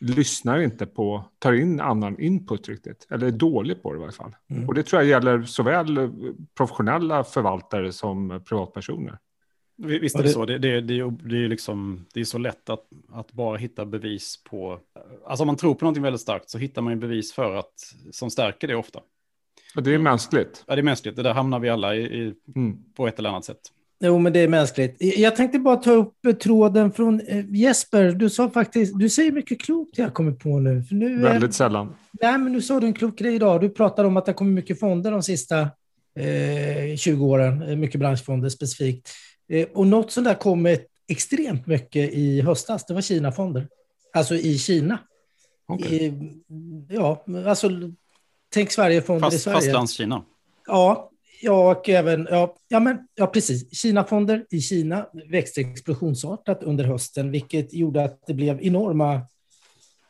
lyssnar 0.00 0.60
inte 0.60 0.86
på, 0.86 1.24
tar 1.38 1.52
in 1.52 1.80
annan 1.80 2.20
input 2.20 2.68
riktigt, 2.68 3.06
eller 3.10 3.26
är 3.26 3.30
dålig 3.30 3.82
på 3.82 3.92
det 3.92 3.96
i 3.96 4.00
varje 4.00 4.12
fall. 4.12 4.36
Mm. 4.50 4.68
Och 4.68 4.74
det 4.74 4.82
tror 4.82 5.02
jag 5.02 5.08
gäller 5.08 5.42
såväl 5.42 6.10
professionella 6.56 7.24
förvaltare 7.24 7.92
som 7.92 8.40
privatpersoner. 8.48 9.18
Visst 9.76 10.16
är 10.16 10.22
det, 10.22 10.28
så, 10.28 10.44
det, 10.44 10.58
det, 10.58 10.80
det, 10.80 11.10
det, 11.10 11.44
är 11.44 11.48
liksom, 11.48 12.06
det 12.14 12.20
är 12.20 12.24
så 12.24 12.38
lätt 12.38 12.70
att, 12.70 12.86
att 13.12 13.32
bara 13.32 13.56
hitta 13.56 13.86
bevis 13.86 14.44
på, 14.44 14.80
alltså 15.26 15.42
om 15.42 15.46
man 15.46 15.56
tror 15.56 15.74
på 15.74 15.84
någonting 15.84 16.02
väldigt 16.02 16.20
starkt 16.20 16.50
så 16.50 16.58
hittar 16.58 16.82
man 16.82 16.92
ju 16.92 16.98
bevis 16.98 17.32
för 17.32 17.54
att, 17.54 17.94
som 18.10 18.30
stärker 18.30 18.68
det 18.68 18.74
ofta. 18.74 19.00
Och 19.76 19.82
det 19.82 19.94
är 19.94 19.98
mänskligt. 19.98 20.64
Ja, 20.66 20.74
det 20.74 20.80
är 20.80 20.84
mänskligt. 20.84 21.16
Det 21.16 21.22
där 21.22 21.34
hamnar 21.34 21.58
vi 21.58 21.68
alla 21.68 21.94
i, 21.94 22.00
i 22.00 22.34
mm. 22.56 22.78
på 22.96 23.08
ett 23.08 23.18
eller 23.18 23.28
annat 23.28 23.44
sätt. 23.44 23.60
Jo, 24.00 24.18
men 24.18 24.32
det 24.32 24.40
är 24.40 24.48
mänskligt. 24.48 24.96
Jag 24.98 25.36
tänkte 25.36 25.58
bara 25.58 25.76
ta 25.76 25.92
upp 25.92 26.14
tråden 26.42 26.92
från 26.92 27.20
eh, 27.20 27.44
Jesper. 27.50 28.10
Du 28.10 28.30
sa 28.30 28.50
faktiskt, 28.50 28.98
du 28.98 29.08
säger 29.08 29.32
mycket 29.32 29.60
klokt 29.60 29.98
jag 29.98 30.14
kommer 30.14 30.32
på 30.32 30.58
nu. 30.58 30.82
För 30.82 30.94
nu 30.94 31.22
Väldigt 31.22 31.54
sällan. 31.54 31.94
Nej, 32.22 32.38
men 32.38 32.52
nu 32.52 32.62
sa 32.62 32.80
du 32.80 32.86
en 32.86 32.94
klok 32.94 33.18
grej 33.18 33.34
idag. 33.34 33.60
Du 33.60 33.70
pratade 33.70 34.08
om 34.08 34.16
att 34.16 34.26
det 34.26 34.32
kommer 34.32 34.52
mycket 34.52 34.80
fonder 34.80 35.10
de 35.10 35.22
sista 35.22 35.60
eh, 36.18 36.96
20 36.96 37.26
åren, 37.26 37.62
eh, 37.62 37.76
mycket 37.76 38.00
branschfonder 38.00 38.48
specifikt. 38.48 39.10
Eh, 39.48 39.68
och 39.74 39.86
något 39.86 40.12
som 40.12 40.24
där 40.24 40.34
kom 40.34 40.76
extremt 41.08 41.66
mycket 41.66 42.12
i 42.12 42.40
höstas, 42.40 42.86
det 42.86 42.94
var 42.94 43.00
Kina-fonder. 43.00 43.68
Alltså 44.12 44.34
i 44.34 44.58
Kina. 44.58 44.98
Okay. 45.68 45.96
I, 45.96 46.32
ja, 46.88 47.24
alltså 47.46 47.70
Tänk 48.50 48.72
Sverigefonder 48.72 49.20
Fast, 49.20 49.36
i 49.36 49.38
Sverige. 49.38 49.56
Fastlandskina. 49.56 50.24
Ja, 50.66 51.10
ja, 51.42 51.70
och 51.70 51.88
även, 51.88 52.28
ja, 52.30 52.56
ja, 52.68 52.80
men, 52.80 52.98
ja, 53.14 53.26
precis. 53.26 53.78
Kinafonder 53.80 54.46
i 54.50 54.60
Kina 54.60 55.06
växte 55.30 55.60
explosionsartat 55.60 56.62
under 56.62 56.84
hösten, 56.84 57.30
vilket 57.30 57.74
gjorde 57.74 58.04
att 58.04 58.26
det 58.26 58.34
blev 58.34 58.62
enorma... 58.62 59.20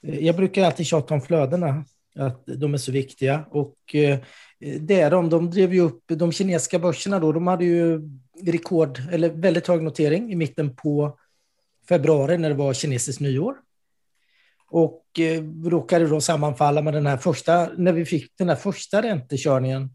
Eh, 0.03 0.19
jag 0.19 0.37
brukar 0.37 0.65
alltid 0.65 0.87
tjata 0.87 1.15
om 1.15 1.21
flödena, 1.21 1.85
att 2.17 2.47
de 2.47 2.75
är 2.75 2.79
så 2.79 2.93
viktiga. 2.93 3.45
Och 3.51 3.95
eh, 3.95 4.19
det 4.81 5.01
är 5.01 5.11
de. 5.11 5.31
De 5.31 5.51
drev 5.51 5.75
ju 5.75 5.81
upp 5.81 6.03
de 6.07 6.33
kinesiska 6.33 6.79
börserna 6.79 7.19
då. 7.19 7.33
De 7.33 7.47
hade 7.47 7.65
ju 7.65 8.01
rekord, 8.43 8.99
eller 9.13 9.29
väldigt 9.29 9.67
hög 9.67 9.83
notering 9.83 10.33
i 10.33 10.37
mitten 10.37 10.77
på 10.77 11.19
februari 11.89 12.39
när 12.39 12.49
det 12.49 12.55
var 12.55 12.75
kinesiskt 12.75 13.21
nyår. 13.21 13.55
Och 14.71 15.05
eh, 15.19 15.45
råkade 15.65 16.07
då 16.07 16.21
sammanfalla 16.21 16.83
med 16.83 16.95
den 16.95 17.07
här 17.07 17.17
första, 17.17 17.71
när 17.77 17.93
vi 17.93 18.05
fick 18.05 18.33
den 18.39 18.49
här 18.49 18.57
första 18.57 19.03
räntekörningen, 19.03 19.91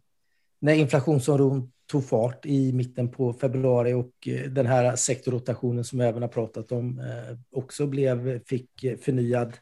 när 0.60 0.74
inflationsoron 0.74 1.72
tog 1.92 2.06
fart 2.06 2.46
i 2.46 2.74
mitten 2.74 3.10
på 3.10 3.34
februari 3.34 3.94
och 3.94 4.28
eh, 4.28 4.50
den 4.50 4.66
här 4.66 4.96
sektorrotationen 4.96 5.84
som 5.84 6.00
vi 6.00 6.06
även 6.06 6.22
har 6.22 6.30
pratat 6.30 6.72
om 6.72 7.00
eh, 7.00 7.38
också 7.52 7.88
blev, 7.88 8.44
fick 8.46 8.70
förnyad, 9.02 9.54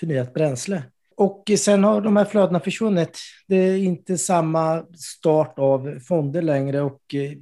förnyat 0.00 0.34
bränsle. 0.34 0.82
och 1.16 1.50
sen 1.58 1.84
har 1.84 2.00
de 2.00 2.16
här 2.16 2.24
flödena 2.24 2.60
försvunnit. 2.60 3.18
Det 3.46 3.56
är 3.56 3.76
inte 3.76 4.18
samma 4.18 4.86
start 4.96 5.58
av 5.58 5.98
fonder 6.00 6.42
längre 6.42 6.80
och 6.80 7.14
eh, 7.14 7.32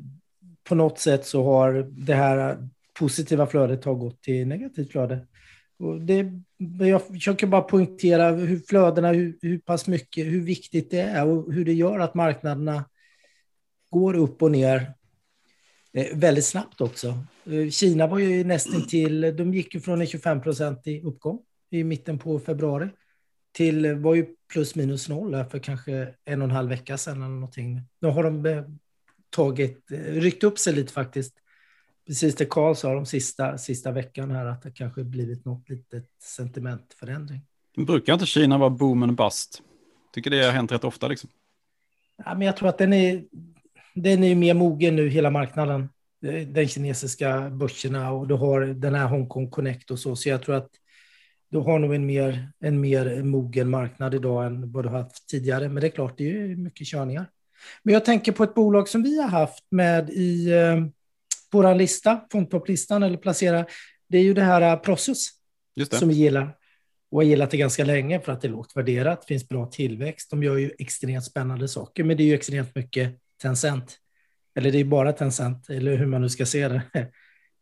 på 0.68 0.74
något 0.74 0.98
sätt 0.98 1.26
så 1.26 1.44
har 1.44 1.86
det 1.90 2.14
här 2.14 2.68
positiva 2.98 3.46
flödet 3.46 3.84
har 3.84 3.94
gått 3.94 4.22
till 4.22 4.46
negativt 4.46 4.92
flöde. 4.92 5.26
Och 5.78 6.00
det, 6.00 6.26
jag 6.80 7.06
försöker 7.06 7.46
bara 7.46 7.62
poängtera 7.62 8.30
hur 8.30 8.58
flödena, 8.58 9.12
hur, 9.12 9.38
hur 9.42 9.58
pass 9.58 9.86
mycket, 9.86 10.26
hur 10.26 10.40
viktigt 10.40 10.90
det 10.90 11.00
är 11.00 11.26
och 11.26 11.52
hur 11.52 11.64
det 11.64 11.72
gör 11.72 11.98
att 11.98 12.14
marknaderna 12.14 12.84
går 13.90 14.14
upp 14.14 14.42
och 14.42 14.50
ner 14.50 14.94
eh, 15.92 16.16
väldigt 16.16 16.46
snabbt 16.46 16.80
också. 16.80 17.18
Eh, 17.44 17.70
Kina 17.70 18.06
var 18.06 18.18
ju 18.18 18.44
nästan 18.44 18.86
till, 18.86 19.36
de 19.36 19.54
gick 19.54 19.74
ju 19.74 19.80
från 19.80 20.00
en 20.00 20.06
25-procentig 20.06 21.04
uppgång 21.04 21.38
i 21.70 21.84
mitten 21.84 22.18
på 22.18 22.38
februari 22.38 22.88
till 23.52 23.94
var 23.94 24.14
ju 24.14 24.26
plus 24.52 24.74
minus 24.74 25.08
noll 25.08 25.44
för 25.50 25.58
kanske 25.58 26.14
en 26.24 26.42
och 26.42 26.48
en 26.48 26.54
halv 26.54 26.68
vecka 26.68 26.98
sedan 26.98 27.16
eller 27.16 27.34
någonting. 27.34 27.80
Nu 28.00 28.08
har 28.08 28.22
de 28.22 28.46
eh, 28.46 28.64
tagit, 29.30 29.84
ryckt 30.08 30.44
upp 30.44 30.58
sig 30.58 30.72
lite 30.72 30.92
faktiskt. 30.92 31.34
Precis 32.06 32.34
det 32.34 32.44
Karl 32.44 32.74
sa 32.74 32.94
de 32.94 33.06
sista, 33.06 33.58
sista 33.58 33.92
veckan 33.92 34.30
här, 34.30 34.46
att 34.46 34.62
det 34.62 34.70
kanske 34.70 35.04
blivit 35.04 35.44
något 35.44 35.68
litet 35.68 36.10
sentimentförändring. 36.22 37.40
Brukar 37.76 38.12
inte 38.12 38.26
Kina 38.26 38.58
vara 38.58 38.70
boom 38.70 39.02
and 39.02 39.16
bust? 39.16 39.62
Tycker 40.12 40.30
det 40.30 40.44
har 40.44 40.52
hänt 40.52 40.72
rätt 40.72 40.84
ofta 40.84 41.08
liksom. 41.08 41.30
Ja, 42.16 42.34
men 42.34 42.46
jag 42.46 42.56
tror 42.56 42.68
att 42.68 42.78
den 42.78 42.92
är, 42.92 43.24
den 43.94 44.24
är 44.24 44.34
mer 44.34 44.54
mogen 44.54 44.96
nu, 44.96 45.08
hela 45.08 45.30
marknaden. 45.30 45.88
Den 46.46 46.68
kinesiska 46.68 47.50
börserna 47.50 48.12
och 48.12 48.28
du 48.28 48.34
har 48.34 48.60
den 48.60 48.94
här 48.94 49.06
Hongkong 49.06 49.50
Connect 49.50 49.90
och 49.90 49.98
så. 49.98 50.16
Så 50.16 50.28
jag 50.28 50.42
tror 50.42 50.54
att 50.54 50.70
du 51.50 51.58
har 51.58 51.78
nog 51.78 51.94
en 51.94 52.06
mer, 52.06 52.48
en 52.60 52.80
mer 52.80 53.22
mogen 53.22 53.70
marknad 53.70 54.14
idag 54.14 54.46
än 54.46 54.72
vad 54.72 54.84
du 54.84 54.88
haft 54.88 55.28
tidigare. 55.28 55.68
Men 55.68 55.80
det 55.80 55.86
är 55.86 55.90
klart, 55.90 56.18
det 56.18 56.30
är 56.30 56.56
mycket 56.56 56.86
körningar. 56.86 57.26
Men 57.82 57.94
jag 57.94 58.04
tänker 58.04 58.32
på 58.32 58.44
ett 58.44 58.54
bolag 58.54 58.88
som 58.88 59.02
vi 59.02 59.20
har 59.20 59.28
haft 59.28 59.66
med 59.70 60.10
i 60.10 60.52
eh, 60.52 60.86
vår 61.54 61.74
lista, 61.74 62.20
fondtopplistan 62.32 63.02
eller 63.02 63.16
placera. 63.16 63.66
Det 64.08 64.18
är 64.18 64.22
ju 64.22 64.34
det 64.34 64.42
här 64.42 64.62
eh, 64.72 64.76
Prosus 64.76 65.28
som 65.90 66.08
vi 66.08 66.14
gillar 66.14 66.56
och 67.10 67.18
har 67.18 67.22
gillat 67.24 67.50
det 67.50 67.56
ganska 67.56 67.84
länge 67.84 68.20
för 68.20 68.32
att 68.32 68.40
det 68.40 68.48
är 68.48 68.50
lågt 68.50 68.76
värderat, 68.76 69.24
finns 69.24 69.48
bra 69.48 69.66
tillväxt. 69.66 70.30
De 70.30 70.42
gör 70.42 70.56
ju 70.56 70.70
extremt 70.78 71.24
spännande 71.24 71.68
saker, 71.68 72.04
men 72.04 72.16
det 72.16 72.22
är 72.22 72.26
ju 72.26 72.34
extremt 72.34 72.74
mycket 72.74 73.14
Tencent. 73.42 73.98
Eller 74.54 74.72
det 74.72 74.78
är 74.78 74.84
bara 74.84 75.12
Tencent, 75.12 75.70
eller 75.70 75.96
hur 75.96 76.06
man 76.06 76.20
nu 76.20 76.28
ska 76.28 76.46
se 76.46 76.68
det. 76.68 76.82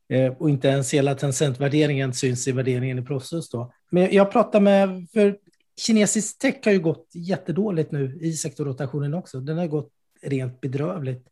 Eh, 0.09 0.33
och 0.33 0.51
inte 0.51 0.69
ens 0.69 0.95
hela 0.95 1.15
Tencent-värderingen 1.15 2.15
syns 2.15 2.49
i 2.49 2.53
värderingen 2.53 2.99
i 2.99 3.03
Prosus 3.03 3.51
då. 3.51 3.73
Men 3.91 4.15
jag 4.15 4.33
pratar 4.33 4.61
med, 4.61 5.07
för 5.13 5.39
kinesisk 5.81 6.39
tech 6.39 6.55
har 6.65 6.73
ju 6.73 6.81
gått 6.81 7.11
jättedåligt 7.15 7.93
nu 7.93 8.19
i 8.21 8.33
sektorrotationen 8.33 9.15
också. 9.15 9.41
Den 9.41 9.59
har 9.59 9.67
gått 9.67 9.91
rent 10.23 10.61
bedrövligt 10.61 11.32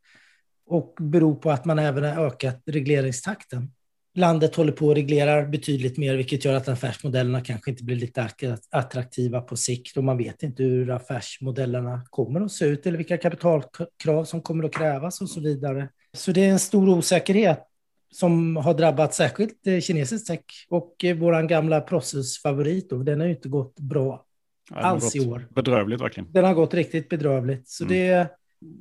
och 0.71 0.95
beror 1.00 1.35
på 1.35 1.50
att 1.50 1.65
man 1.65 1.79
även 1.79 2.05
har 2.05 2.27
ökat 2.27 2.62
regleringstakten. 2.67 3.71
Landet 4.15 4.57
håller 4.57 4.73
på 4.73 4.91
att 4.91 4.97
reglera 4.97 5.45
betydligt 5.47 5.99
mer, 5.99 6.17
vilket 6.17 6.45
gör 6.45 6.55
att 6.55 6.69
affärsmodellerna 6.69 7.41
kanske 7.41 7.71
inte 7.71 7.85
blir 7.85 7.97
lite 7.97 8.29
attraktiva 8.71 9.41
på 9.41 9.57
sikt 9.57 9.97
och 9.97 10.05
man 10.05 10.19
vet 10.19 10.43
inte 10.43 10.62
hur 10.62 10.91
affärsmodellerna 10.91 12.03
kommer 12.11 12.41
att 12.41 12.53
se 12.53 12.65
ut 12.65 12.87
eller 12.87 12.99
vilka 12.99 13.17
kapitalkrav 13.17 14.25
som 14.25 14.43
kommer 14.43 14.65
att 14.65 14.75
krävas 14.75 15.21
och 15.21 15.31
så 15.31 15.41
vidare. 15.41 15.89
Så 16.17 16.33
det 16.33 16.45
är 16.45 16.50
en 16.50 16.59
stor 16.59 16.89
osäkerhet 16.89 17.67
som 18.12 18.57
har 18.57 18.75
drabbat 18.75 19.15
särskilt 19.15 19.67
eh, 19.67 19.81
kinesisk 19.81 20.27
tech 20.27 20.67
och 20.69 21.05
eh, 21.05 21.17
vår 21.17 21.43
gamla 21.43 21.81
processfavorit. 21.81 22.91
Den 22.91 23.21
har 23.21 23.27
ju 23.27 23.35
inte 23.35 23.49
gått 23.49 23.81
bra 23.81 24.25
ja, 24.71 24.77
alls 24.77 25.17
i 25.17 25.21
år. 25.21 25.49
Bedrövligt 25.55 26.00
verkligen. 26.00 26.33
Den 26.33 26.45
har 26.45 26.55
gått 26.55 26.75
riktigt 26.75 27.09
bedrövligt. 27.09 27.69
Så 27.69 27.85
mm. 27.85 27.97
det 27.97 28.29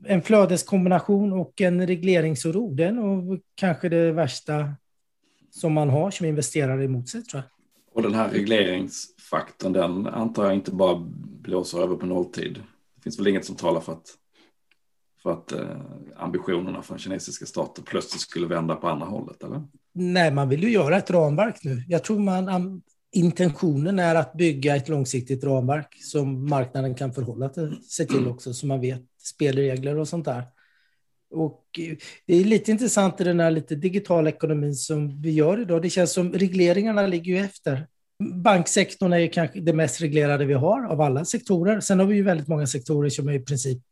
en 0.06 0.22
flödeskombination 0.22 1.34
och 1.34 1.62
en 1.62 1.88
regleringsoro. 1.88 2.74
Det 2.74 2.84
är 2.84 2.92
nog 2.92 3.42
kanske 3.56 3.90
det 3.90 4.12
värsta 4.12 4.74
som 5.52 5.74
man 5.74 5.90
har 5.90 6.12
som 6.12 6.26
investerare 6.26 6.84
emot 6.84 7.10
sig 7.10 7.24
tror 7.24 7.44
jag. 7.44 7.52
Och 7.92 8.02
den 8.02 8.14
här 8.14 8.30
regleringsfaktorn, 8.30 9.74
den 9.74 10.08
antar 10.08 10.46
jag 10.46 10.54
inte 10.54 10.72
bara 10.72 11.06
blåser 11.42 11.80
över 11.82 11.96
på 11.96 12.06
nolltid. 12.06 12.64
Det 12.96 13.02
finns 13.02 13.20
väl 13.20 13.28
inget 13.28 13.46
som 13.46 13.56
talar 13.56 13.82
för 13.82 13.94
att 13.94 14.16
för 15.24 15.32
att 15.32 15.52
eh, 15.52 15.82
ambitionerna 16.18 16.82
från 16.82 16.98
kinesiska 16.98 17.46
staten 17.46 17.84
plötsligt 17.84 18.22
skulle 18.22 18.48
vända 18.48 18.76
på 18.76 18.88
andra 18.88 19.06
hållet? 19.06 19.44
Eller? 19.44 19.64
Nej, 19.94 20.32
man 20.32 20.50
vill 20.50 20.64
ju 20.64 20.70
göra 20.70 20.98
ett 20.98 21.12
ramverk 21.12 21.64
nu. 21.64 21.84
Jag 21.88 22.04
tror 22.04 22.20
man 22.20 22.82
intentionen 23.12 24.00
är 24.00 24.16
att 24.16 24.34
bygga 24.34 24.76
ett 24.76 24.90
långsiktigt 24.90 25.44
ramverk 25.44 25.98
som 26.04 26.50
marknaden 26.50 26.96
kan 26.96 27.14
förhålla 27.14 27.52
sig 27.90 28.08
till 28.08 28.28
också, 28.28 28.54
så 28.54 28.68
man 28.68 28.82
vet 28.82 29.02
spelregler 29.18 29.98
och 29.98 30.08
sånt 30.08 30.26
där. 30.26 30.44
Och 31.32 31.66
eh, 31.80 31.98
det 32.26 32.36
är 32.36 32.44
lite 32.44 32.72
intressant 32.72 33.22
i 33.22 33.24
den 33.24 33.40
här 33.40 33.52
lite 33.52 33.76
digitala 33.76 34.30
ekonomin 34.30 34.76
som 34.76 35.22
vi 35.22 35.32
gör 35.32 35.62
idag. 35.62 35.82
Det 35.82 35.90
känns 35.90 36.14
som 36.14 36.34
regleringarna 36.34 37.08
ligger 37.08 37.34
ju 37.34 37.40
efter. 37.40 37.88
Banksektorn 38.44 39.14
är 39.14 39.28
kanske 39.28 39.60
det 39.60 39.74
mest 39.74 40.02
reglerade 40.02 40.46
vi 40.46 40.54
har 40.54 40.86
av 40.86 41.02
alla 41.02 41.26
sektorer. 41.26 41.80
Sen 41.80 42.00
har 42.00 42.06
vi 42.06 42.16
ju 42.16 42.24
väldigt 42.24 42.48
många 42.48 42.68
sektorer 42.68 43.10
som 43.10 43.28
är 43.28 43.34
i 43.34 43.40
princip 43.40 43.84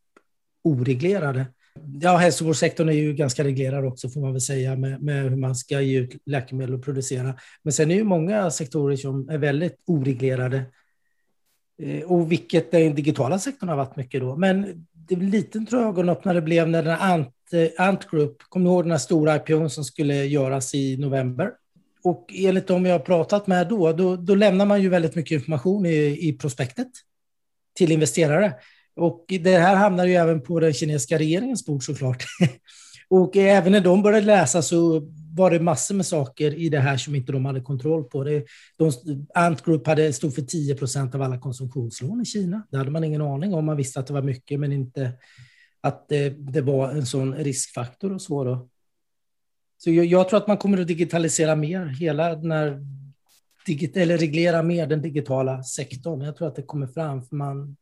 oreglerade. 0.64 1.46
Ja, 2.02 2.18
hälsovårdssektorn 2.18 2.90
är 2.90 2.94
ju 2.94 3.14
ganska 3.14 3.44
reglerad 3.44 3.86
också 3.86 4.10
får 4.10 4.22
man 4.22 4.32
väl 4.32 4.42
säga 4.42 4.76
med, 4.76 5.02
med 5.02 5.24
hur 5.24 5.36
man 5.36 5.56
ska 5.56 5.82
ge 5.82 6.00
ut 6.00 6.22
läkemedel 6.26 6.76
och 6.76 6.84
producera. 6.84 7.36
Men 7.64 7.74
sen 7.74 7.86
är 7.86 7.96
det 7.96 8.00
ju 8.00 8.04
många 8.04 8.52
sektorer 8.52 8.96
som 8.96 9.30
är 9.30 9.38
väldigt 9.38 9.76
oreglerade. 9.86 10.64
Eh, 11.82 12.04
och 12.04 12.32
vilket 12.32 12.72
den 12.72 12.96
digitala 12.96 13.40
sektorn 13.40 13.70
har 13.70 13.76
varit 13.76 13.96
mycket 13.96 14.22
då. 14.22 14.36
Men 14.36 14.88
det 14.94 15.16
blev 15.16 15.32
liten 15.32 15.66
tror 15.66 15.82
jag 15.82 15.90
ögonöppnare 15.90 16.42
blev 16.42 16.70
när 16.70 16.84
den 16.84 16.98
Ant, 17.00 17.34
eh, 17.54 17.88
Ant 17.88 18.10
Group, 18.12 18.38
kommer 18.50 18.64
ni 18.64 18.70
ihåg 18.70 18.84
den 18.84 18.92
här 18.92 18.98
stora 18.98 19.36
IPOn 19.36 19.70
som 19.70 19.84
skulle 19.84 20.26
göras 20.26 20.76
i 20.76 20.98
november? 20.98 21.52
Och 22.04 22.34
enligt 22.36 22.68
de 22.68 22.86
jag 22.86 22.94
har 22.94 23.00
pratat 23.00 23.48
med 23.48 23.68
då, 23.68 23.92
då, 23.94 24.16
då 24.16 24.36
lämnar 24.36 24.66
man 24.66 24.82
ju 24.82 24.90
väldigt 24.90 25.16
mycket 25.16 25.36
information 25.36 25.86
i, 25.86 26.30
i 26.30 26.34
prospektet 26.34 26.88
till 27.76 27.92
investerare. 27.92 28.54
Och 28.98 29.26
det 29.28 29.58
här 29.58 29.76
hamnar 29.76 30.06
ju 30.06 30.14
även 30.14 30.42
på 30.42 30.60
den 30.60 30.74
kinesiska 30.74 31.18
regeringens 31.18 31.66
bord 31.66 31.86
såklart. 31.86 32.24
och 33.10 33.38
även 33.38 33.72
när 33.72 33.82
de 33.82 34.02
började 34.02 34.26
läsa 34.26 34.62
så 34.62 35.02
var 35.34 35.52
det 35.52 35.60
massor 35.60 35.96
med 35.96 36.06
saker 36.06 36.54
i 36.54 36.70
det 36.70 36.80
här 36.80 36.98
som 36.98 37.16
inte 37.16 37.32
de 37.32 37.46
hade 37.46 37.62
kontroll 37.62 38.04
på. 38.04 38.24
Det, 38.24 38.46
de, 38.78 38.92
Ant 39.36 39.66
Group 39.66 39.88
hade, 39.88 40.14
stod 40.14 40.36
för 40.36 40.42
10 40.42 40.76
procent 40.76 41.16
av 41.16 41.22
alla 41.22 41.40
konsumtionslån 41.40 42.22
i 42.22 42.26
Kina. 42.26 42.68
Det 42.72 42.78
hade 42.78 42.92
man 42.92 43.04
ingen 43.04 43.22
aning 43.22 43.54
om. 43.54 43.66
Man 43.66 43.78
visste 43.78 44.00
att 44.00 44.08
det 44.08 44.14
var 44.14 44.22
mycket, 44.22 44.60
men 44.60 44.72
inte 44.72 45.12
att 45.82 46.10
det, 46.10 46.30
det 46.30 46.62
var 46.62 46.90
en 46.90 47.06
sån 47.06 47.36
riskfaktor 47.36 48.14
och 48.14 48.22
så. 48.22 48.44
Då. 48.44 48.70
Så 49.78 49.92
jag, 49.92 50.06
jag, 50.06 50.30
tror 50.30 50.38
att 50.38 50.48
man 50.48 50.58
kommer 50.58 50.82
att 50.82 50.88
digitalisera 50.88 51.56
mer, 51.56 51.86
hela 51.86 52.36
den 52.36 52.52
här, 52.52 52.86
digit, 53.66 53.98
eller 53.98 54.18
reglera 54.18 54.64
mer 54.64 54.88
den 54.88 55.02
digitala 55.02 55.64
sektorn. 55.64 56.22
Jag 56.22 56.38
tror 56.38 56.48
att 56.48 56.56
det 56.56 56.64
kommer 56.64 56.88
fram, 56.88 57.24
för 57.24 57.36
man, 57.36 57.78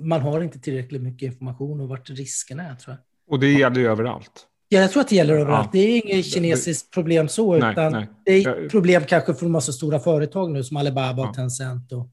man 0.00 0.20
har 0.20 0.40
inte 0.40 0.58
tillräckligt 0.58 1.02
mycket 1.02 1.26
information 1.26 1.80
om 1.80 1.88
vart 1.88 2.10
riskerna 2.10 2.62
är. 2.62 2.74
Tror 2.74 2.96
jag. 2.96 3.34
Och 3.34 3.40
det 3.40 3.52
gäller 3.52 3.80
ju 3.80 3.88
överallt. 3.88 4.46
Ja, 4.68 4.80
jag 4.80 4.90
tror 4.92 5.00
att 5.00 5.08
det 5.08 5.16
gäller 5.16 5.34
överallt. 5.34 5.66
Ja. 5.66 5.70
Det 5.72 5.78
är 5.78 6.10
inget 6.12 6.26
kinesiskt 6.26 6.94
problem 6.94 7.28
så, 7.28 7.56
nej, 7.56 7.72
utan 7.72 7.92
nej. 7.92 8.06
det 8.24 8.44
är 8.44 8.68
problem 8.68 9.02
kanske 9.08 9.34
för 9.34 9.46
en 9.46 9.52
massa 9.52 9.72
stora 9.72 9.98
företag 9.98 10.50
nu 10.50 10.64
som 10.64 10.76
Alibaba 10.76 11.28
och 11.28 11.34
Tencent. 11.34 11.92
Och, 11.92 12.08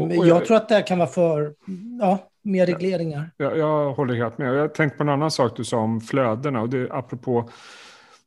och, 0.00 0.18
och 0.18 0.26
jag, 0.26 0.44
tror 0.44 0.56
att 0.56 0.68
det 0.68 0.82
kan 0.82 0.98
vara 0.98 1.08
för 1.08 1.54
ja, 2.00 2.30
mer 2.42 2.66
regleringar. 2.66 3.30
Jag, 3.36 3.58
jag 3.58 3.92
håller 3.92 4.14
helt 4.14 4.38
med. 4.38 4.54
Jag 4.54 4.60
har 4.60 4.68
tänkt 4.68 4.96
på 4.96 5.02
en 5.02 5.08
annan 5.08 5.30
sak 5.30 5.56
du 5.56 5.64
sa 5.64 5.78
om 5.78 6.00
flödena. 6.00 6.60
Och 6.60 6.68
det, 6.68 6.90
apropå 6.90 7.50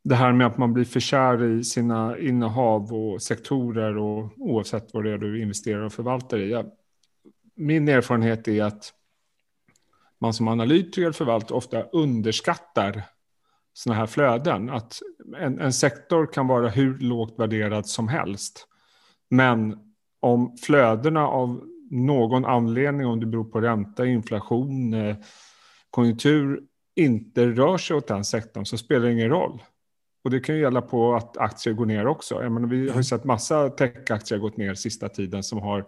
det 0.03 0.15
här 0.15 0.31
med 0.33 0.47
att 0.47 0.57
man 0.57 0.73
blir 0.73 0.85
för 0.85 0.99
kär 0.99 1.43
i 1.43 1.63
sina 1.63 2.17
innehav 2.17 2.93
och 2.93 3.21
sektorer 3.21 3.97
och 3.97 4.31
oavsett 4.37 4.93
vad 4.93 5.03
det 5.03 5.11
är 5.11 5.17
du 5.17 5.41
investerar 5.41 5.81
och 5.81 5.93
förvaltar 5.93 6.37
i. 6.37 6.51
Jag, 6.51 6.65
min 7.61 7.87
erfarenhet 7.87 8.47
är 8.47 8.63
att 8.63 8.93
man 10.19 10.33
som 10.33 10.47
analytiker 10.47 11.09
och 11.09 11.15
förvaltare 11.15 11.57
ofta 11.57 11.83
underskattar 11.83 13.03
sådana 13.73 13.99
här 13.99 14.07
flöden. 14.07 14.69
Att 14.69 14.99
en, 15.37 15.59
en, 15.59 15.73
sektor 15.73 16.33
kan 16.33 16.47
vara 16.47 16.69
hur 16.69 16.99
lågt 16.99 17.39
värderad 17.39 17.87
som 17.87 18.07
helst. 18.07 18.67
Men 19.29 19.77
om 20.19 20.57
flödena 20.57 21.27
av 21.27 21.63
någon 21.91 22.45
anledning, 22.45 23.07
om 23.07 23.19
det 23.19 23.25
beror 23.25 23.43
på 23.43 23.61
ränta, 23.61 24.05
inflation, 24.05 24.93
eh, 24.93 25.15
konjunktur, 25.89 26.61
inte 26.95 27.45
rör 27.45 27.77
sig 27.77 27.95
åt 27.95 28.07
den 28.07 28.25
sektorn 28.25 28.65
så 28.65 28.77
spelar 28.77 29.05
det 29.05 29.11
ingen 29.13 29.29
roll. 29.29 29.63
Och 30.23 30.29
det 30.29 30.39
kan 30.39 30.55
ju 30.55 30.61
gälla 30.61 30.81
på 30.81 31.15
att 31.15 31.37
aktier 31.37 31.73
går 31.73 31.85
ner 31.85 32.07
också. 32.07 32.43
Jag 32.43 32.51
menar, 32.51 32.67
vi 32.67 32.89
har 32.89 32.97
ju 32.97 33.03
sett 33.03 33.23
massa 33.23 33.69
techaktier 33.69 34.39
gått 34.39 34.57
ner 34.57 34.73
sista 34.73 35.09
tiden 35.09 35.43
som 35.43 35.59
har 35.59 35.85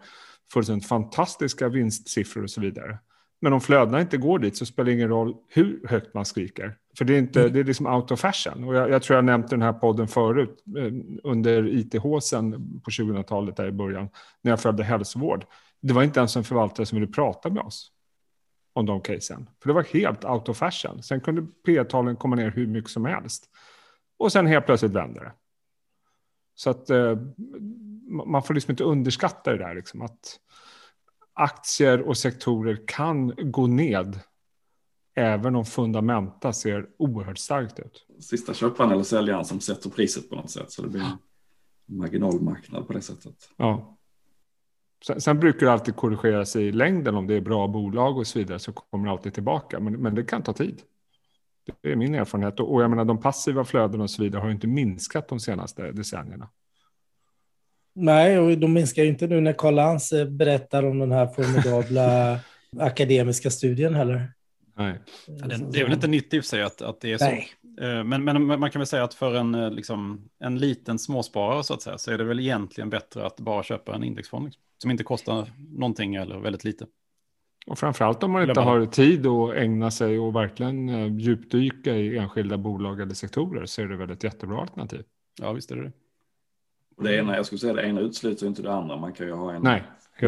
fullständigt 0.53 0.87
fantastiska 0.87 1.69
vinstsiffror 1.69 2.43
och 2.43 2.49
så 2.49 2.61
vidare. 2.61 2.97
Men 3.41 3.53
om 3.53 3.61
flödena 3.61 4.01
inte 4.01 4.17
går 4.17 4.39
dit 4.39 4.57
så 4.57 4.65
spelar 4.65 4.85
det 4.85 4.93
ingen 4.93 5.09
roll 5.09 5.35
hur 5.49 5.87
högt 5.87 6.13
man 6.13 6.25
skriker. 6.25 6.77
För 6.97 7.05
det 7.05 7.13
är, 7.13 7.19
inte, 7.19 7.49
det 7.49 7.59
är 7.59 7.63
liksom 7.63 7.85
out 7.85 8.11
of 8.11 8.19
fashion. 8.19 8.63
Och 8.63 8.75
jag, 8.75 8.89
jag 8.89 9.01
tror 9.01 9.15
jag 9.15 9.25
nämnt 9.25 9.49
den 9.49 9.61
här 9.61 9.73
podden 9.73 10.07
förut, 10.07 10.63
eh, 10.77 10.93
under 11.23 11.67
ITH-sen 11.67 12.51
på 12.83 12.91
2000-talet 12.91 13.55
där 13.55 13.67
i 13.67 13.71
början, 13.71 14.09
när 14.41 14.51
jag 14.51 14.59
följde 14.59 14.83
hälsovård. 14.83 15.45
Det 15.81 15.93
var 15.93 16.03
inte 16.03 16.19
ens 16.19 16.35
en 16.35 16.43
förvaltare 16.43 16.85
som 16.85 16.99
ville 16.99 17.11
prata 17.11 17.49
med 17.49 17.63
oss 17.63 17.91
om 18.73 18.85
de 18.85 19.01
casen. 19.01 19.49
För 19.61 19.69
det 19.69 19.73
var 19.73 19.83
helt 19.83 20.25
out 20.25 20.49
of 20.49 20.57
fashion. 20.57 21.03
Sen 21.03 21.21
kunde 21.21 21.47
P-talen 21.65 22.15
komma 22.15 22.35
ner 22.35 22.51
hur 22.51 22.67
mycket 22.67 22.91
som 22.91 23.05
helst. 23.05 23.49
Och 24.17 24.31
sen 24.31 24.47
helt 24.47 24.65
plötsligt 24.65 24.91
vände 24.91 25.19
det. 25.19 25.31
Så 26.55 26.69
att 26.69 26.89
eh, 26.89 27.17
man 28.25 28.43
får 28.43 28.53
liksom 28.53 28.71
inte 28.71 28.83
underskatta 28.83 29.51
det 29.51 29.57
där. 29.57 29.75
Liksom, 29.75 30.01
att 30.01 30.39
aktier 31.33 32.01
och 32.01 32.17
sektorer 32.17 32.79
kan 32.87 33.33
gå 33.51 33.67
ned 33.67 34.19
även 35.15 35.55
om 35.55 35.65
fundamenta 35.65 36.53
ser 36.53 36.87
oerhört 36.97 37.37
starkt 37.37 37.79
ut. 37.79 38.07
Sista 38.19 38.53
köparen 38.53 38.91
eller 38.91 39.03
säljaren 39.03 39.45
som 39.45 39.59
sätter 39.59 39.89
priset 39.89 40.29
på 40.29 40.35
något 40.35 40.51
sätt. 40.51 40.71
Så 40.71 40.81
det 40.81 40.89
blir 40.89 41.01
en 41.01 41.97
marginalmarknad 41.97 42.87
på 42.87 42.93
det 42.93 43.01
sättet. 43.01 43.49
Ja. 43.57 43.97
Sen, 45.07 45.21
sen, 45.21 45.39
brukar 45.39 45.65
det 45.65 45.71
alltid 45.71 45.95
korrigeras 45.95 46.55
i 46.55 46.71
längden 46.71 47.15
om 47.15 47.27
det 47.27 47.35
är 47.35 47.41
bra 47.41 47.67
bolag 47.67 48.17
och 48.17 48.27
så 48.27 48.39
vidare 48.39 48.59
så 48.59 48.71
kommer 48.71 49.05
det 49.05 49.11
alltid 49.11 49.33
tillbaka. 49.33 49.79
Men, 49.79 49.93
men 49.93 50.15
det 50.15 50.23
kan 50.23 50.43
ta 50.43 50.53
tid. 50.53 50.81
Det 51.81 51.91
är 51.91 51.95
min 51.95 52.15
erfarenhet. 52.15 52.59
Och, 52.59 52.73
och 52.73 52.83
jag 52.83 52.89
menar 52.89 53.05
de 53.05 53.19
passiva 53.19 53.65
flödena 53.65 54.03
och 54.03 54.09
så 54.09 54.23
vidare 54.23 54.41
har 54.41 54.49
inte 54.49 54.67
minskat 54.67 55.27
de 55.27 55.39
senaste 55.39 55.91
decennierna. 55.91 56.49
Nej, 57.95 58.39
och 58.39 58.57
de 58.57 58.73
minskar 58.73 59.03
ju 59.03 59.09
inte 59.09 59.27
nu 59.27 59.41
när 59.41 59.53
Karl 59.53 59.73
Lans 59.73 60.13
berättar 60.29 60.83
om 60.83 60.99
den 60.99 61.11
här 61.11 61.27
formidabla 61.27 62.39
akademiska 62.79 63.49
studien 63.49 63.95
heller. 63.95 64.31
Nej. 64.77 64.99
Det, 65.27 65.71
det, 65.71 65.79
är 65.79 65.83
väl 65.83 65.93
inte 65.93 66.07
nytt 66.07 66.33
i 66.33 66.39
och 66.39 66.43
för 66.43 66.47
sig 66.47 66.63
att, 66.63 66.81
att 66.81 67.01
det 67.01 67.11
är 67.11 67.17
så. 67.17 67.25
Nej. 67.25 67.49
Eh, 67.81 68.03
men, 68.03 68.23
men 68.23 68.45
man 68.47 68.71
kan 68.71 68.79
väl 68.79 68.87
säga 68.87 69.03
att 69.03 69.13
för 69.13 69.35
en, 69.35 69.55
eh, 69.55 69.71
liksom, 69.71 70.29
en 70.39 70.57
liten 70.57 70.99
småsparare 70.99 71.63
så 71.63 71.73
att 71.73 71.81
säga 71.81 71.97
så 71.97 72.11
är 72.11 72.17
det 72.17 72.23
väl 72.23 72.39
egentligen 72.39 72.89
bättre 72.89 73.25
att 73.25 73.39
bara 73.39 73.63
köpa 73.63 73.95
en 73.95 74.03
indexfond 74.03 74.45
liksom, 74.45 74.61
som 74.77 74.91
inte 74.91 75.03
kostar 75.03 75.47
någonting 75.69 76.15
eller 76.15 76.39
väldigt 76.39 76.63
lite. 76.63 76.85
Och 77.67 77.79
framförallt 77.79 78.23
om 78.23 78.31
man 78.31 78.49
inte 78.49 78.61
har 78.61 78.85
tid 78.85 79.27
att 79.27 79.53
ägna 79.55 79.91
sig 79.91 80.19
och 80.19 80.35
verkligen 80.35 80.89
eh, 80.89 81.17
djupdyka 81.17 81.95
i 81.95 82.17
enskilda 82.17 82.57
bolag 82.57 83.01
eller 83.01 83.13
sektorer 83.13 83.65
så 83.65 83.81
är 83.81 83.85
det 83.85 83.97
väl 83.97 84.11
ett 84.11 84.23
jättebra 84.23 84.61
alternativ. 84.61 85.03
Ja, 85.41 85.53
visst 85.53 85.71
är 85.71 85.75
det 85.75 85.83
det. 85.83 85.91
Det 86.97 87.15
ena, 87.15 87.35
jag 87.35 87.45
skulle 87.45 87.59
säga 87.59 87.73
det 87.73 87.87
ena 87.87 88.01
utesluter 88.01 88.47
inte 88.47 88.61
det 88.61 88.73
andra. 88.73 88.97
Man 88.97 89.13
kan 89.13 89.27
ju 89.27 89.33
ha 89.33 89.53
en 89.53 89.61
Nej, 89.61 89.83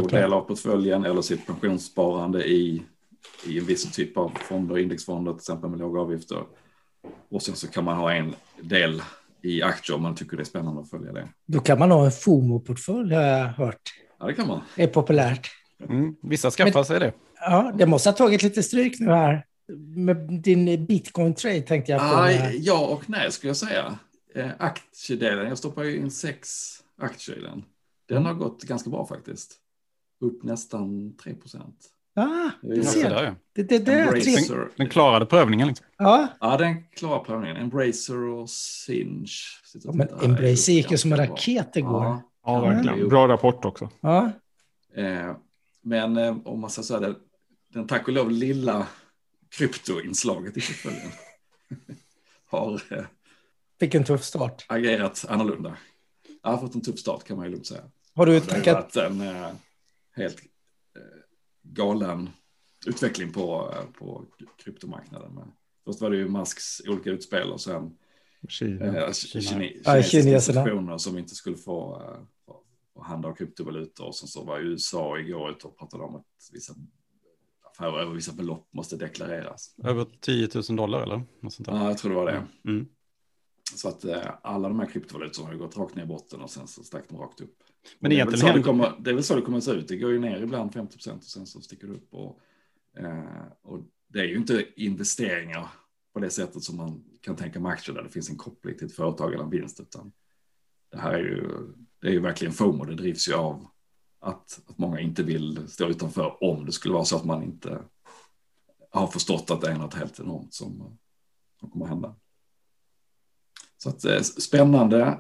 del 0.10 0.34
av 0.34 0.42
portföljen 0.42 1.06
eller 1.06 1.22
sitt 1.22 1.48
pensionssparande 1.48 2.46
i, 2.46 2.84
i 3.48 3.60
en 3.60 3.66
viss 3.66 3.92
typ 3.92 4.18
av 4.18 4.32
fonder, 4.36 4.78
indexfonder 4.78 5.32
till 5.32 5.40
exempel 5.40 5.70
med 5.70 5.80
låga 5.80 6.02
avgifter. 6.02 6.44
Och 7.30 7.42
sen 7.42 7.56
så 7.56 7.68
kan 7.68 7.84
man 7.84 7.98
ha 7.98 8.14
en 8.14 8.36
del 8.62 9.02
i 9.42 9.62
aktier 9.62 9.96
om 9.96 10.02
man 10.02 10.16
tycker 10.16 10.38
det 10.38 10.44
är 10.44 10.46
spännande 10.46 10.82
att 10.82 10.90
följa 10.90 11.12
det. 11.12 11.28
Då 11.46 11.60
kan 11.60 11.80
man 11.80 11.92
ha 11.92 12.06
en 12.06 12.12
FOMO-portfölj 12.12 13.16
har 13.16 13.22
jag 13.22 13.48
hört. 13.48 13.82
Ja, 14.20 14.26
det 14.26 14.34
kan 14.34 14.48
man. 14.48 14.62
Det 14.76 14.84
är 14.84 14.88
populärt. 14.88 15.52
Mm, 15.90 16.16
vissa 16.22 16.52
skaffar 16.52 16.84
sig 16.84 17.00
det. 17.00 17.14
Ja, 17.40 17.72
det 17.78 17.86
måste 17.86 18.10
ha 18.10 18.16
tagit 18.16 18.44
lite 18.44 18.64
stryk 18.64 19.00
nu 19.00 19.12
här. 19.12 19.46
Med 19.96 20.18
din 20.44 20.86
bitcoin-trade 20.86 21.62
tänkte 21.62 21.92
jag 21.92 22.02
på. 22.02 22.18
Aj, 22.18 22.58
ja 22.60 22.88
och 22.88 23.10
nej 23.10 23.32
skulle 23.32 23.50
jag 23.50 23.58
säga. 23.58 24.00
Eh, 24.36 24.52
aktiedelen, 24.60 25.48
jag 25.48 25.58
stoppar 25.58 25.84
ju 25.84 25.98
in 25.98 26.12
sex 26.12 26.72
aktier 26.98 27.38
i 27.38 27.42
den. 27.42 27.66
Den 28.08 28.18
mm. 28.18 28.26
har 28.26 28.34
gått 28.34 28.64
ganska 28.64 28.90
bra 28.90 29.06
faktiskt. 29.06 29.58
Upp 30.22 30.44
nästan 30.44 31.16
3 31.18 31.34
procent. 31.34 31.76
Ah, 32.16 32.50
du 32.62 32.84
ser. 32.84 33.10
Där, 33.10 33.36
det, 33.54 33.64
det, 33.64 33.80
det 33.80 34.46
den, 34.48 34.70
den 34.78 34.90
klarade 34.90 35.26
prövningen. 35.26 35.68
Liksom. 35.68 35.86
Ja. 35.98 36.28
ja, 36.40 36.58
den 36.58 36.84
klarar 36.84 37.24
prövningen. 37.24 37.58
Embracer 37.58 38.18
och 38.18 38.50
Sinch. 38.50 39.62
Ja, 39.84 39.92
men 39.94 40.10
Embracer 40.22 40.74
gick 40.74 40.92
ju 40.92 40.98
som 40.98 41.12
en 41.12 41.18
raket 41.18 41.76
igår. 41.76 42.04
Ja, 42.04 42.22
ja 42.46 42.62
verkligen. 42.62 43.10
Bra 43.10 43.28
rapport 43.28 43.66
också. 43.66 43.90
Ja. 44.02 44.32
Eh, 44.96 45.36
men 45.82 46.18
eh, 46.18 46.38
om 46.46 46.60
man 46.60 46.70
säger 46.70 46.86
så 46.86 47.00
här, 47.00 47.16
den 47.74 47.88
tack 47.88 48.08
och 48.08 48.14
lov 48.14 48.32
lilla 48.32 48.88
kryptoinslaget 49.50 50.58
i 50.58 50.62
portföljen 50.62 51.12
har 52.46 52.82
eh, 52.90 53.06
Fick 53.80 53.96
en 53.96 54.04
tuff 54.04 54.24
start. 54.24 54.66
agerat 54.70 55.26
annorlunda. 55.30 55.78
Jag 56.44 56.50
har 56.50 56.58
fått 56.58 56.76
en 56.76 56.82
tuff 56.82 57.00
start 57.00 57.24
kan 57.24 57.38
man 57.38 57.46
ju 57.46 57.52
lugnt 57.52 57.68
säga. 57.68 57.84
Har 58.14 58.26
du 58.26 58.40
Det 58.40 58.68
har 58.68 58.74
varit 58.74 58.96
en 58.96 59.22
eh, 59.22 59.52
helt 60.16 60.40
eh, 60.96 61.02
galen 61.64 62.30
utveckling 62.88 63.32
på, 63.34 63.74
eh, 63.74 64.00
på 64.00 64.26
kryptomarknaden. 64.64 65.34
Men 65.34 65.52
först 65.86 66.02
var 66.02 66.10
det 66.10 66.18
ju 66.18 66.28
Musks 66.30 66.82
olika 66.88 67.10
utspel 67.10 67.52
och 67.52 67.62
sen 67.62 67.98
Kina. 68.48 68.86
eh, 68.86 69.12
Kina. 69.14 69.64
Ja, 69.64 70.02
kinesiska 70.02 70.02
kineserna. 70.04 70.62
institutioner 70.62 70.98
som 70.98 71.18
inte 71.18 71.36
skulle 71.36 71.58
få, 71.58 72.02
eh, 72.02 72.20
få, 72.94 73.04
handla 73.04 73.30
av 73.30 73.36
kryptovalutor. 73.36 74.06
Och 74.06 74.16
sen 74.16 74.28
så 74.28 74.44
var 74.44 74.60
USA 74.60 75.20
igår 75.20 75.52
ute 75.52 75.68
och 75.68 75.78
pratade 75.78 76.04
om 76.04 76.16
att 76.16 76.26
vissa 76.52 76.74
affärer 77.72 78.00
över 78.00 78.14
vissa 78.14 78.34
belopp 78.34 78.68
måste 78.74 78.96
deklareras. 78.98 79.76
Över 79.84 80.06
10 80.22 80.50
000 80.70 80.78
dollar 80.78 81.02
eller? 81.04 81.24
Något 81.40 81.54
sånt 81.54 81.70
där. 81.70 81.76
Ja, 81.76 81.88
jag 81.88 81.98
tror 81.98 82.12
det 82.12 82.18
var 82.18 82.26
det. 82.26 82.44
Mm. 82.72 82.88
Så 83.78 83.88
att 83.88 84.06
eh, 84.06 84.32
alla 84.42 84.68
de 84.68 84.80
här 84.80 84.88
kryptovalutorna 84.88 85.48
har 85.48 85.54
ju 85.54 85.60
gått 85.60 85.78
rakt 85.78 85.96
ner 85.96 86.04
i 86.04 86.06
botten 86.06 86.42
och 86.42 86.50
sen 86.50 86.68
så 86.68 86.84
stack 86.84 87.04
de 87.10 87.18
rakt 87.18 87.42
upp. 87.42 87.64
Men 88.00 88.10
det, 88.10 88.16
är 88.16 88.18
egentligen 88.18 88.56
det, 88.56 88.64
kommer, 88.64 88.94
det 89.00 89.10
är 89.10 89.14
väl 89.14 89.24
så 89.24 89.36
det 89.36 89.42
kommer 89.42 89.58
att 89.58 89.64
se 89.64 89.72
ut. 89.72 89.88
Det 89.88 89.98
går 89.98 90.12
ju 90.12 90.20
ner 90.20 90.42
ibland 90.42 90.74
50 90.74 90.94
procent 90.98 91.24
och 91.24 91.30
sen 91.30 91.46
så 91.46 91.62
sticker 91.62 91.88
det 91.88 91.94
upp. 91.94 92.14
Och, 92.14 92.40
eh, 92.98 93.46
och 93.62 93.80
det 94.08 94.20
är 94.20 94.26
ju 94.26 94.36
inte 94.38 94.66
investeringar 94.76 95.68
på 96.14 96.20
det 96.20 96.30
sättet 96.30 96.64
som 96.64 96.78
man 96.78 97.04
kan 97.22 97.36
tänka 97.36 97.60
med 97.60 97.72
aktier 97.72 97.96
där 97.96 98.04
det 98.04 98.10
finns 98.10 98.30
en 98.30 98.38
koppling 98.38 98.78
till 98.78 98.88
ett 98.88 98.96
företag 98.96 99.34
eller 99.34 99.44
en 99.44 99.50
vinst. 99.50 99.80
Utan 99.80 100.12
det 100.92 100.98
här 100.98 101.14
är 101.14 101.20
ju, 101.20 101.50
det 102.02 102.08
är 102.08 102.12
ju 102.12 102.20
verkligen 102.20 102.54
FOMO. 102.54 102.86
Det 102.86 102.96
drivs 102.96 103.30
ju 103.30 103.34
av 103.34 103.68
att, 104.20 104.62
att 104.68 104.78
många 104.78 105.00
inte 105.00 105.24
vill 105.24 105.68
stå 105.68 105.88
utanför 105.88 106.44
om 106.44 106.66
det 106.66 106.72
skulle 106.72 106.94
vara 106.94 107.06
så 107.06 107.16
att 107.16 107.26
man 107.26 107.44
inte 107.44 107.84
har 108.92 109.08
förstått 109.08 109.52
att 109.52 109.62
det 109.62 109.72
är 109.72 109.78
något 109.78 109.94
helt 109.94 110.20
enormt 110.20 110.54
som, 110.54 110.98
som 111.60 111.70
kommer 111.70 111.86
att 111.86 111.92
hända. 111.92 112.16
Så 113.86 113.90
att, 113.90 114.06
eh, 114.06 114.22
spännande 114.22 115.18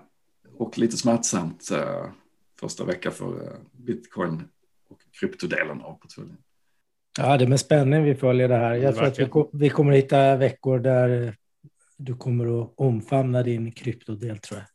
och 0.58 0.78
lite 0.78 0.98
smärtsamt 0.98 1.72
eh, 1.72 2.06
första 2.60 2.86
vecka 2.86 3.12
för 3.12 3.44
eh, 3.44 3.58
bitcoin 3.72 4.48
och 4.90 5.00
kryptodelen 5.20 5.82
av 5.82 5.94
portföljen. 6.00 6.38
Ja, 7.18 7.38
det 7.38 7.44
är 7.44 7.48
med 7.48 7.60
spänning 7.60 8.04
vi 8.04 8.16
följer 8.16 8.48
det 8.48 8.56
här. 8.58 8.74
Jag 8.76 8.96
tror 8.96 9.06
att 9.08 9.20
vi, 9.20 9.30
vi 9.54 9.70
kommer 9.70 9.92
att 9.92 9.98
hitta 9.98 10.36
veckor 10.36 10.80
där 10.80 11.36
du 11.98 12.16
kommer 12.16 12.62
att 12.62 12.74
omfamna 12.76 13.44
din 13.44 13.72
kryptodel, 13.72 14.38
tror 14.38 14.60
jag. 14.60 14.68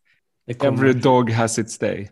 Det 0.46 0.54
kommer. 0.54 0.84
Every 0.84 0.92
dog 1.00 1.30
has 1.30 1.58
its 1.58 1.78
day. 1.78 2.10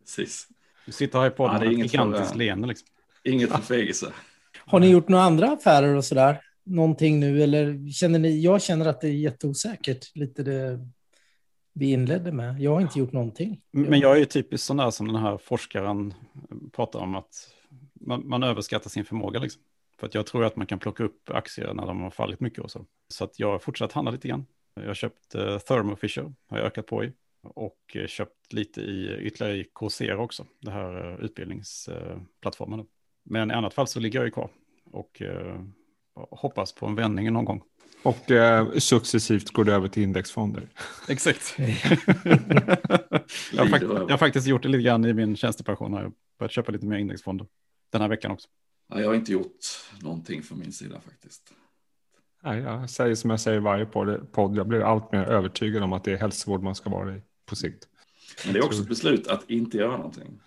Precis. 0.00 0.48
Du 0.86 0.92
sitter 0.92 1.18
här 1.18 1.26
i 1.26 1.30
podden 1.30 1.54
Ja, 1.54 1.60
det 1.60 1.64
är 1.64 1.68
med 1.68 1.72
ett 1.72 1.78
inget 1.78 1.92
gigantiskt 1.92 2.30
för- 2.30 2.38
leende. 2.38 2.68
Liksom. 2.68 2.88
Inget 3.24 3.50
för 3.50 3.58
fegise. 3.58 4.12
Har 4.58 4.80
ni 4.80 4.90
gjort 4.90 5.08
några 5.08 5.24
andra 5.24 5.52
affärer 5.52 5.94
och 5.94 6.04
sådär? 6.04 6.40
Någonting 6.64 7.20
nu? 7.20 7.42
Eller 7.42 7.90
känner 7.92 8.18
ni? 8.18 8.40
Jag 8.40 8.62
känner 8.62 8.86
att 8.86 9.00
det 9.00 9.08
är 9.08 9.12
jätteosäkert, 9.12 10.16
lite 10.16 10.42
det 10.42 10.88
vi 11.72 11.92
inledde 11.92 12.32
med. 12.32 12.60
Jag 12.60 12.70
har 12.70 12.80
inte 12.80 12.98
gjort 12.98 13.12
någonting. 13.12 13.60
Men 13.70 14.00
jag 14.00 14.12
är 14.12 14.18
ju 14.18 14.24
typiskt 14.24 14.66
sån 14.66 14.76
där 14.76 14.90
som 14.90 15.06
den 15.06 15.16
här 15.16 15.38
forskaren 15.38 16.14
pratar 16.72 17.00
om 17.00 17.14
att 17.14 17.54
man, 17.94 18.28
man 18.28 18.42
överskattar 18.42 18.90
sin 18.90 19.04
förmåga. 19.04 19.40
Liksom. 19.40 19.62
För 19.98 20.06
att 20.06 20.14
jag 20.14 20.26
tror 20.26 20.44
att 20.44 20.56
man 20.56 20.66
kan 20.66 20.78
plocka 20.78 21.04
upp 21.04 21.30
aktier 21.30 21.74
när 21.74 21.86
de 21.86 22.00
har 22.00 22.10
fallit 22.10 22.40
mycket 22.40 22.58
och 22.58 22.70
så. 22.70 22.86
Så 23.08 23.24
att 23.24 23.38
jag 23.38 23.50
har 23.50 23.58
fortsatt 23.58 23.92
handla 23.92 24.10
lite 24.10 24.28
grann. 24.28 24.46
Jag 24.74 24.86
har 24.86 24.94
köpt 24.94 25.34
eh, 25.34 25.58
Thermo 25.58 25.96
Fisher, 25.96 26.32
har 26.48 26.58
jag 26.58 26.66
ökat 26.66 26.86
på 26.86 27.04
i. 27.04 27.12
Och 27.42 27.96
eh, 27.96 28.06
köpt 28.06 28.52
lite 28.52 28.80
i 28.80 29.18
ytterligare 29.20 29.56
i 29.56 29.66
Coursera 29.74 30.18
också, 30.18 30.46
det 30.60 30.70
här 30.70 31.12
eh, 31.12 31.24
utbildningsplattformen. 31.24 32.86
Men 33.24 33.50
i 33.50 33.54
annat 33.54 33.74
fall 33.74 33.86
så 33.86 34.00
ligger 34.00 34.18
jag 34.18 34.26
ju 34.26 34.30
kvar 34.30 34.50
och 34.92 35.22
eh, 35.22 35.60
hoppas 36.14 36.72
på 36.72 36.86
en 36.86 36.94
vändning 36.94 37.32
någon 37.32 37.44
gång. 37.44 37.62
Och 38.02 38.30
eh, 38.30 38.72
successivt 38.72 39.50
går 39.50 39.64
det 39.64 39.74
över 39.74 39.88
till 39.88 40.02
indexfonder. 40.02 40.68
Exakt. 41.08 41.54
jag, 43.52 43.64
har 43.64 43.78
jag 43.80 44.08
har 44.08 44.18
faktiskt 44.18 44.46
gjort 44.46 44.62
det 44.62 44.68
lite 44.68 44.82
grann 44.82 45.04
i 45.04 45.12
min 45.12 45.36
tjänstepension. 45.36 45.92
Jag 45.92 46.02
har 46.02 46.12
börjat 46.38 46.52
köpa 46.52 46.72
lite 46.72 46.86
mer 46.86 46.98
indexfonder 46.98 47.46
den 47.92 48.00
här 48.00 48.08
veckan 48.08 48.30
också. 48.30 48.48
Ja, 48.88 49.00
jag 49.00 49.08
har 49.08 49.14
inte 49.14 49.32
gjort 49.32 49.58
någonting 50.00 50.42
från 50.42 50.58
min 50.58 50.72
sida 50.72 51.00
faktiskt. 51.00 51.42
Nej, 52.42 52.60
jag 52.60 52.90
säger 52.90 53.14
som 53.14 53.30
jag 53.30 53.40
säger 53.40 53.56
i 53.56 53.60
varje 53.60 53.86
podd, 53.86 54.56
jag 54.56 54.68
blir 54.68 54.80
allt 54.80 55.12
mer 55.12 55.24
övertygad 55.24 55.82
om 55.82 55.92
att 55.92 56.04
det 56.04 56.12
är 56.12 56.16
hälsovård 56.16 56.62
man 56.62 56.74
ska 56.74 56.90
vara 56.90 57.16
i 57.16 57.22
på 57.46 57.56
sikt. 57.56 57.88
Men 58.44 58.52
det 58.52 58.58
är 58.58 58.64
också 58.64 58.82
ett 58.82 58.88
beslut 58.88 59.26
att 59.26 59.50
inte 59.50 59.76
göra 59.76 59.96
någonting. 59.96 60.40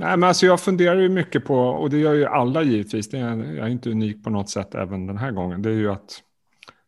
Nej, 0.00 0.16
men 0.16 0.24
alltså 0.24 0.46
jag 0.46 0.60
funderar 0.60 1.00
ju 1.00 1.08
mycket 1.08 1.44
på, 1.44 1.58
och 1.58 1.90
det 1.90 1.98
gör 1.98 2.14
ju 2.14 2.24
alla 2.24 2.62
givetvis, 2.62 3.08
det 3.08 3.18
är, 3.18 3.36
jag 3.36 3.66
är 3.66 3.70
inte 3.70 3.90
unik 3.90 4.24
på 4.24 4.30
något 4.30 4.50
sätt 4.50 4.74
även 4.74 5.06
den 5.06 5.18
här 5.18 5.30
gången, 5.30 5.62
det 5.62 5.68
är 5.68 5.74
ju 5.74 5.90
att 5.90 6.22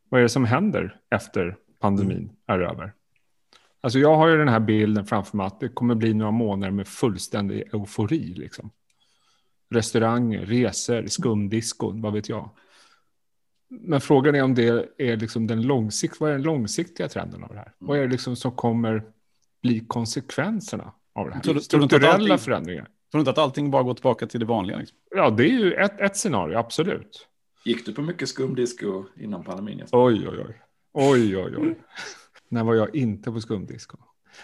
vad 0.09 0.21
är 0.21 0.23
det 0.23 0.29
som 0.29 0.45
händer 0.45 0.97
efter 1.11 1.57
pandemin 1.81 2.33
är 2.47 2.59
över? 2.59 2.93
Alltså 3.81 3.99
jag 3.99 4.17
har 4.17 4.29
ju 4.29 4.37
den 4.37 4.49
här 4.49 4.61
bilden 4.61 5.07
framför 5.07 5.37
mig 5.37 5.47
att 5.47 5.61
det 5.61 5.69
kommer 5.69 5.95
bli 5.95 6.15
några 6.15 6.33
månader 6.33 6.73
med 6.73 6.89
fullständig 6.89 7.75
eufori 7.75 8.35
liksom. 8.35 8.71
restauranger, 9.71 10.47
resor, 10.47 11.07
skumdiskon, 11.07 12.03
vad 12.03 12.13
vet 12.13 12.29
jag. 12.29 12.51
Men 13.69 14.01
frågan 14.01 14.35
är 14.35 14.43
om 14.43 14.55
det 14.55 14.89
är 14.99 15.17
liksom 15.17 15.47
den 15.47 15.63
långsikt, 15.63 16.21
vad 16.21 16.31
är 16.31 16.35
den 16.35 16.43
långsiktiga 16.43 17.09
trenden 17.09 17.45
av 17.45 17.49
det 17.49 17.59
här? 17.59 17.73
Vad 17.79 17.99
är 17.99 18.03
det 18.03 18.09
liksom 18.09 18.37
som 18.37 18.53
kommer 18.53 19.05
bli 19.63 19.81
konsekvenserna 19.81 20.93
av 21.19 21.29
det 21.29 21.35
här? 21.35 21.43
Tror 21.43 21.59
Strukturella 21.59 22.13
allting- 22.13 22.39
förändringar. 22.39 22.85
Tror 22.85 23.19
du 23.19 23.19
inte 23.19 23.31
att 23.31 23.39
allting 23.39 23.71
bara 23.71 23.83
går 23.83 23.95
tillbaka 23.95 24.27
till 24.27 24.41
det 24.41 24.47
vanliga? 24.47 24.77
Liksom? 24.77 24.99
Ja, 25.11 25.31
det 25.31 25.45
är 25.45 25.59
ju 25.59 25.73
ett, 25.73 26.01
ett 26.01 26.17
scenario, 26.17 26.57
absolut. 26.59 27.27
Gick 27.65 27.87
du 27.87 27.93
på 27.93 28.03
mycket 28.03 28.29
skumdisco 28.29 29.05
innan 29.17 29.45
pandemin? 29.45 29.85
Oj, 29.93 30.29
oj, 30.29 30.39
oj. 30.49 30.63
Oj, 30.93 31.37
oj, 31.37 31.55
oj. 31.59 31.79
När 32.49 32.65
var 32.65 32.75
jag 32.75 32.95
inte 32.95 33.33
på 33.33 33.41
skumdisco? 33.41 33.97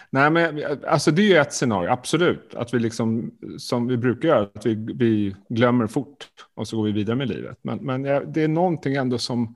Nej, 0.09 0.31
men 0.31 0.63
alltså 0.87 1.11
det 1.11 1.21
är 1.21 1.27
ju 1.27 1.35
ett 1.37 1.53
scenario, 1.53 1.89
absolut. 1.89 2.55
Att 2.55 2.73
vi 2.73 2.79
liksom, 2.79 3.31
som 3.57 3.87
vi 3.87 3.97
brukar 3.97 4.27
göra, 4.27 4.49
att 4.55 4.65
vi, 4.65 4.75
vi 4.95 5.35
glömmer 5.49 5.87
fort 5.87 6.27
och 6.55 6.67
så 6.67 6.77
går 6.77 6.83
vi 6.85 6.91
vidare 6.91 7.15
med 7.15 7.29
livet. 7.29 7.57
Men, 7.61 7.77
men 7.77 8.01
det 8.33 8.43
är 8.43 8.47
någonting 8.47 8.95
ändå 8.95 9.17
som 9.17 9.55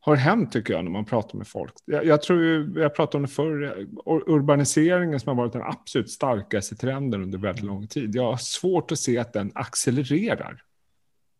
har 0.00 0.16
hänt 0.16 0.52
tycker 0.52 0.74
jag 0.74 0.84
när 0.84 0.90
man 0.90 1.04
pratar 1.04 1.38
med 1.38 1.46
folk. 1.46 1.72
Jag, 1.84 2.06
jag 2.06 2.22
tror 2.22 2.42
ju, 2.42 2.72
jag 2.76 2.94
pratade 2.94 3.16
om 3.16 3.22
det 3.22 3.28
förr, 3.28 3.62
ur- 4.06 4.30
urbaniseringen 4.30 5.20
som 5.20 5.28
har 5.28 5.44
varit 5.44 5.52
den 5.52 5.62
absolut 5.62 6.10
starkaste 6.10 6.76
trenden 6.76 7.22
under 7.22 7.38
väldigt 7.38 7.64
lång 7.64 7.86
tid. 7.86 8.14
Jag 8.14 8.30
har 8.30 8.36
svårt 8.36 8.92
att 8.92 8.98
se 8.98 9.18
att 9.18 9.32
den 9.32 9.52
accelererar 9.54 10.62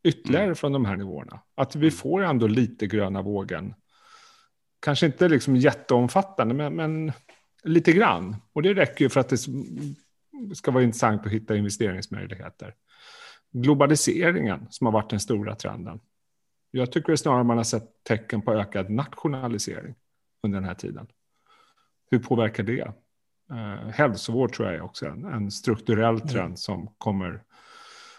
ytterligare 0.05 0.55
från 0.55 0.73
de 0.73 0.85
här 0.85 0.97
nivåerna. 0.97 1.40
Att 1.55 1.77
vi 1.77 1.90
får 1.90 2.23
ändå 2.23 2.47
lite 2.47 2.87
gröna 2.87 3.23
vågen. 3.23 3.75
Kanske 4.81 5.07
inte 5.07 5.29
liksom 5.29 5.57
jätteomfattande, 5.57 6.55
men, 6.55 6.77
men 6.77 7.12
lite 7.64 7.92
grann. 7.92 8.37
Och 8.53 8.62
det 8.62 8.75
räcker 8.75 9.05
ju 9.05 9.09
för 9.09 9.21
att 9.21 9.29
det 9.29 9.38
ska 10.55 10.71
vara 10.71 10.85
intressant 10.85 11.27
att 11.27 11.33
hitta 11.33 11.57
investeringsmöjligheter. 11.57 12.75
Globaliseringen 13.53 14.66
som 14.71 14.87
har 14.87 14.92
varit 14.92 15.11
den 15.11 15.21
stora 15.21 15.55
trenden. 15.55 16.01
Jag 16.71 16.93
tycker 16.93 17.17
snarare 17.17 17.45
man 17.45 17.57
har 17.57 17.65
sett 17.65 18.05
tecken 18.05 18.43
på 18.43 18.53
ökad 18.53 18.91
nationalisering 18.91 19.95
under 20.43 20.61
den 20.61 20.69
här 20.69 20.75
tiden. 20.75 21.07
Hur 22.11 22.19
påverkar 22.19 22.63
det? 22.63 22.93
Eh, 23.51 23.89
hälsovård 23.91 24.53
tror 24.53 24.69
jag 24.69 24.77
är 24.77 24.83
också 24.83 25.07
en, 25.07 25.25
en 25.25 25.51
strukturell 25.51 26.21
trend 26.21 26.59
som 26.59 26.95
kommer 26.99 27.43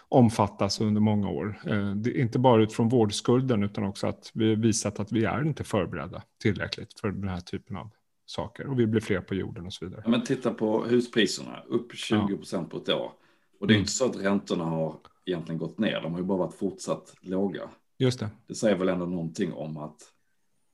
omfattas 0.08 0.80
under 0.80 1.00
många 1.00 1.28
år. 1.28 1.60
Eh, 1.66 1.94
det 1.94 2.10
är 2.10 2.20
inte 2.20 2.38
bara 2.38 2.62
utifrån 2.62 2.88
vårdskulden 2.88 3.62
utan 3.62 3.84
också 3.84 4.06
att 4.06 4.30
vi 4.34 4.48
har 4.48 4.56
visat 4.56 5.00
att 5.00 5.12
vi 5.12 5.24
är 5.24 5.42
inte 5.46 5.64
förberedda 5.64 6.22
tillräckligt 6.42 7.00
för 7.00 7.10
den 7.10 7.28
här 7.28 7.40
typen 7.40 7.76
av 7.76 7.90
saker. 8.26 8.66
Och 8.66 8.80
vi 8.80 8.86
blir 8.86 9.00
fler 9.00 9.20
på 9.20 9.34
jorden 9.34 9.66
och 9.66 9.72
så 9.72 9.84
vidare. 9.84 10.02
Ja, 10.04 10.10
men 10.10 10.24
titta 10.24 10.54
på 10.54 10.84
huspriserna, 10.84 11.62
upp 11.68 11.94
20 11.96 12.36
procent 12.36 12.70
på 12.70 12.76
ett 12.76 12.88
år. 12.88 13.12
Och 13.60 13.66
det 13.66 13.72
är 13.72 13.76
Mm. 13.76 13.80
inte 13.80 13.92
så 13.92 14.04
att 14.06 14.16
räntorna 14.16 14.64
har 14.64 14.96
egentligen 15.26 15.58
gått 15.58 15.78
ner, 15.78 16.00
de 16.00 16.12
har 16.12 16.20
ju 16.20 16.26
bara 16.26 16.38
varit 16.38 16.54
fortsatt 16.54 17.14
låga. 17.20 17.62
Just 18.00 18.20
det. 18.20 18.30
Det 18.46 18.54
säger 18.54 18.76
väl 18.76 18.88
ändå 18.88 19.06
någonting 19.06 19.52
om 19.52 19.76
att, 19.76 20.02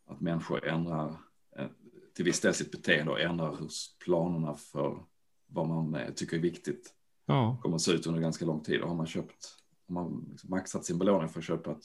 att 0.06 0.20
människor 0.20 0.66
ändrar 0.66 1.16
eh, 1.56 1.66
till 2.14 2.24
viss 2.24 2.40
del 2.40 2.54
sitt 2.54 2.70
beteende 2.70 3.12
och 3.12 3.20
ändrar 3.20 3.56
hur 3.60 3.70
planerna 4.04 4.54
för 4.54 4.98
vad 5.46 5.68
man 5.68 5.94
eh, 5.94 6.10
tycker 6.10 6.36
är 6.36 6.40
viktigt 6.40 6.92
Ja, 7.26 7.58
kommer 7.62 7.76
att 7.76 7.82
se 7.82 7.92
ut 7.92 8.06
under 8.06 8.20
ganska 8.20 8.44
lång 8.44 8.62
tid. 8.62 8.80
Och 8.80 8.88
har 8.88 8.96
man 8.96 9.06
köpt, 9.06 9.56
har 9.88 9.94
man 9.94 10.26
liksom 10.30 10.50
maxat 10.50 10.84
sin 10.84 10.98
belåning 10.98 11.28
för 11.28 11.38
att 11.38 11.44
köpa 11.44 11.70
ett 11.70 11.84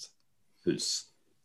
hus 0.65 1.03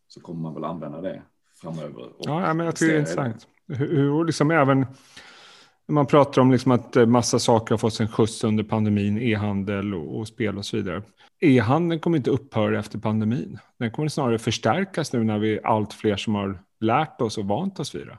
så 0.08 0.20
kommer 0.20 0.40
man 0.40 0.54
väl 0.54 0.64
använda 0.64 1.00
det 1.00 1.22
framöver. 1.54 2.12
ja 2.18 2.54
men 2.54 2.66
jag 2.66 2.76
tycker 2.76 2.92
det 2.92 2.98
är 2.98 3.00
intressant. 3.00 3.48
Hur, 3.66 3.96
hur 3.96 4.24
liksom 4.24 4.50
även 4.50 4.86
man 5.88 6.06
pratar 6.06 6.42
om 6.42 6.52
liksom 6.52 6.72
att 6.72 6.96
eh, 6.96 7.06
massa 7.06 7.38
saker 7.38 7.72
har 7.72 7.78
fått 7.78 7.94
sin 7.94 8.08
skjuts 8.08 8.44
under 8.44 8.64
pandemin, 8.64 9.18
e-handel 9.18 9.94
och, 9.94 10.18
och 10.18 10.28
spel 10.28 10.58
och 10.58 10.66
så 10.66 10.76
vidare. 10.76 11.02
E-handeln 11.40 12.00
kommer 12.00 12.16
inte 12.16 12.30
upphöra 12.30 12.78
efter 12.78 12.98
pandemin. 12.98 13.58
Den 13.78 13.90
kommer 13.90 14.08
snarare 14.08 14.38
förstärkas 14.38 15.12
nu 15.12 15.24
när 15.24 15.38
vi 15.38 15.54
är 15.56 15.66
allt 15.66 15.92
fler 15.92 16.16
som 16.16 16.34
har 16.34 16.58
lärt 16.80 17.20
oss 17.20 17.38
och 17.38 17.44
vant 17.44 17.80
oss 17.80 17.94
vid 17.94 18.06
det. 18.06 18.18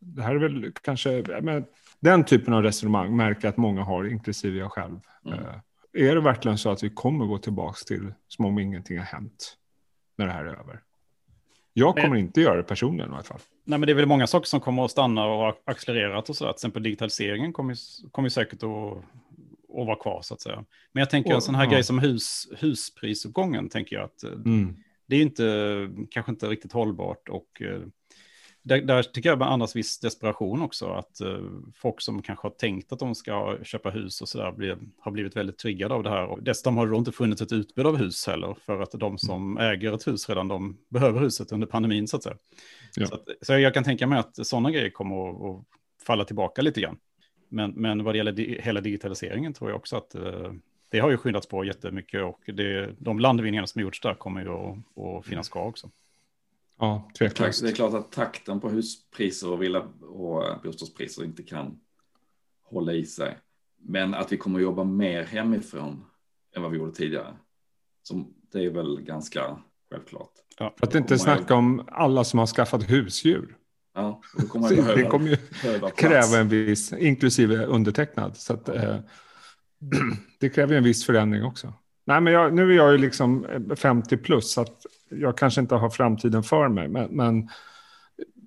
Det 0.00 0.22
här 0.22 0.34
är 0.34 0.38
väl 0.38 0.72
kanske, 0.82 1.22
menar, 1.42 1.64
den 2.00 2.24
typen 2.24 2.54
av 2.54 2.62
resonemang 2.62 3.16
märker 3.16 3.40
jag 3.42 3.52
att 3.52 3.56
många 3.56 3.82
har, 3.82 4.08
inklusive 4.08 4.58
jag 4.58 4.72
själv. 4.72 5.00
Mm. 5.26 5.38
Eh, 5.38 5.54
Är 5.92 6.14
det 6.14 6.20
verkligen 6.20 6.58
så 6.58 6.70
att 6.70 6.82
vi 6.82 6.90
kommer 6.90 7.26
gå 7.26 7.38
tillbaka 7.38 7.78
till 7.86 8.12
som 8.28 8.44
om 8.44 8.58
ingenting 8.58 8.98
har 8.98 9.04
hänt 9.04 9.56
när 10.18 10.26
det 10.26 10.32
här 10.32 10.44
är 10.44 10.60
över? 10.60 10.82
Jag 11.78 11.94
Men- 11.94 12.04
kommer 12.04 12.16
inte 12.16 12.40
göra 12.40 12.56
det 12.56 12.62
personligen 12.62 13.10
i 13.10 13.14
alla 13.14 13.22
fall. 13.22 13.38
Nej, 13.64 13.78
men 13.78 13.86
det 13.86 13.92
är 13.92 13.94
väl 13.94 14.06
många 14.06 14.26
saker 14.26 14.46
som 14.46 14.60
kommer 14.60 14.84
att 14.84 14.90
stanna 14.90 15.24
och 15.26 15.38
har 15.38 15.54
accelererat 15.64 16.28
och 16.30 16.36
sådär. 16.36 16.52
Till 16.52 16.56
exempel 16.56 16.82
digitaliseringen 16.82 17.52
kommer, 17.52 17.76
kommer 18.10 18.28
säkert 18.28 18.62
att, 18.62 18.68
att 19.80 19.86
vara 19.86 19.96
kvar 19.96 20.22
så 20.22 20.34
att 20.34 20.40
säga. 20.40 20.64
Men 20.92 21.00
jag 21.00 21.10
tänker 21.10 21.30
en 21.30 21.36
Och- 21.36 21.42
sån 21.42 21.54
här 21.54 21.64
ja. 21.64 21.70
grej 21.70 21.82
som 21.84 21.98
hus, 21.98 22.48
husprisuppgången 22.58 23.68
tänker 23.68 23.96
jag 23.96 24.04
att 24.04 24.22
eh, 24.24 24.30
Mm. 24.32 24.76
det 25.06 25.16
är 25.16 25.22
inte, 25.22 25.88
kanske 26.10 26.32
inte 26.32 26.46
riktigt 26.48 26.72
hållbart 26.72 27.28
och 27.28 27.62
eh, 27.62 27.80
där, 28.66 28.80
där 28.80 29.02
tycker 29.02 29.28
jag 29.28 29.38
man 29.38 29.48
andas 29.52 29.76
viss 29.76 30.00
desperation 30.00 30.62
också. 30.62 30.86
Att 30.86 31.20
eh, 31.20 31.38
folk 31.74 32.00
som 32.00 32.22
kanske 32.22 32.46
har 32.46 32.52
tänkt 32.52 32.92
att 32.92 32.98
de 32.98 33.14
ska 33.14 33.58
köpa 33.62 33.90
hus 33.90 34.20
och 34.20 34.28
sådär 34.28 34.52
blir, 34.52 34.78
har 34.98 35.12
blivit 35.12 35.36
väldigt 35.36 35.58
triggade 35.58 35.94
av 35.94 36.02
det 36.02 36.10
här. 36.10 36.26
Och 36.26 36.42
dessutom 36.42 36.76
har 36.76 36.86
det 36.86 36.96
inte 36.96 37.12
funnits 37.12 37.42
ett 37.42 37.52
utbud 37.52 37.86
av 37.86 37.96
hus 37.96 38.26
heller 38.26 38.56
för 38.66 38.80
att 38.80 38.90
de 38.90 39.18
som 39.18 39.58
äger 39.58 39.94
ett 39.94 40.06
hus 40.06 40.28
redan 40.28 40.48
de 40.48 40.76
behöver 40.88 41.20
huset 41.20 41.52
under 41.52 41.66
pandemin 41.66 42.08
så 42.08 42.16
att 42.16 42.22
säga. 42.22 42.36
Ja. 42.96 43.06
Så, 43.06 43.14
att, 43.14 43.28
så 43.42 43.58
jag 43.58 43.74
kan 43.74 43.84
tänka 43.84 44.06
mig 44.06 44.18
att 44.18 44.46
sådana 44.46 44.70
grejer 44.70 44.90
kommer 44.90 45.30
att, 45.30 45.42
att 45.42 45.64
falla 46.06 46.24
tillbaka 46.24 46.62
lite 46.62 46.80
grann. 46.80 46.96
Men, 47.48 47.70
men 47.70 48.04
vad 48.04 48.14
det 48.14 48.16
gäller 48.16 48.32
di 48.32 48.60
hela 48.62 48.80
digitaliseringen 48.80 49.52
tror 49.52 49.70
jag 49.70 49.76
också 49.76 49.96
att 49.96 50.14
eh, 50.14 50.52
det 50.90 50.98
har 50.98 51.10
ju 51.10 51.16
skyndats 51.16 51.46
på 51.46 51.64
jättemycket 51.64 52.22
och 52.22 52.40
det, 52.46 52.94
de 52.98 53.20
landvinningar 53.20 53.66
som 53.66 53.82
gjorts 53.82 54.00
där 54.00 54.14
kommer 54.14 54.40
ju 54.40 54.48
att, 54.48 54.76
att 55.04 55.26
finnas 55.26 55.48
kvar 55.48 55.64
också. 55.64 55.90
Ja, 56.78 57.10
tveklöst. 57.18 57.62
Det 57.62 57.68
är 57.68 57.74
klart 57.74 57.94
att 57.94 58.12
takten 58.12 58.60
på 58.60 58.68
huspriser 58.68 59.50
och 59.50 59.62
villa 59.62 59.80
och 60.00 60.48
eh, 60.48 60.62
bostadspriser 60.62 61.24
inte 61.24 61.42
kan 61.42 61.80
hålla 62.62 62.92
i 62.92 63.06
sig. 63.06 63.38
Men 63.82 64.14
att 64.14 64.32
vi 64.32 64.36
kommer 64.36 64.58
att 64.58 64.62
jobba 64.62 64.84
mer 64.84 65.24
hemifrån 65.24 66.04
än 66.56 66.62
vad 66.62 66.70
vi 66.70 66.78
gjorde 66.78 66.92
tidigare. 66.92 67.36
Som, 68.02 68.34
det 68.52 68.64
är 68.64 68.70
väl 68.70 69.00
ganska 69.00 69.58
självklart. 69.90 70.32
För 70.58 70.86
att 70.86 70.94
inte 70.94 71.18
snacka 71.18 71.54
om 71.54 71.88
alla 71.92 72.24
som 72.24 72.38
har 72.38 72.46
skaffat 72.46 72.90
husdjur. 72.90 73.56
Ja, 73.94 74.20
då 74.38 74.46
kommer 74.46 74.62
man 74.62 74.76
Det 74.76 74.82
behöva, 74.82 75.10
kommer 75.10 75.28
ju 75.28 75.36
behöva 75.62 75.90
kräva 75.90 76.38
en 76.38 76.48
viss, 76.48 76.92
inklusive 76.92 77.66
undertecknad. 77.66 78.36
Så 78.36 78.54
att, 78.54 78.68
eh, 78.68 78.96
det 80.40 80.48
kräver 80.48 80.76
en 80.76 80.84
viss 80.84 81.06
förändring 81.06 81.44
också. 81.44 81.72
Nej, 82.06 82.20
men 82.20 82.32
jag, 82.32 82.54
nu 82.54 82.72
är 82.72 82.76
jag 82.76 82.92
ju 82.92 82.98
liksom 82.98 83.44
eh, 83.44 83.76
50 83.76 84.16
plus, 84.16 84.52
så 84.52 84.60
att 84.60 84.86
jag 85.08 85.38
kanske 85.38 85.60
inte 85.60 85.74
har 85.74 85.90
framtiden 85.90 86.42
för 86.42 86.68
mig. 86.68 86.88
Men, 86.88 87.16
men 87.16 87.48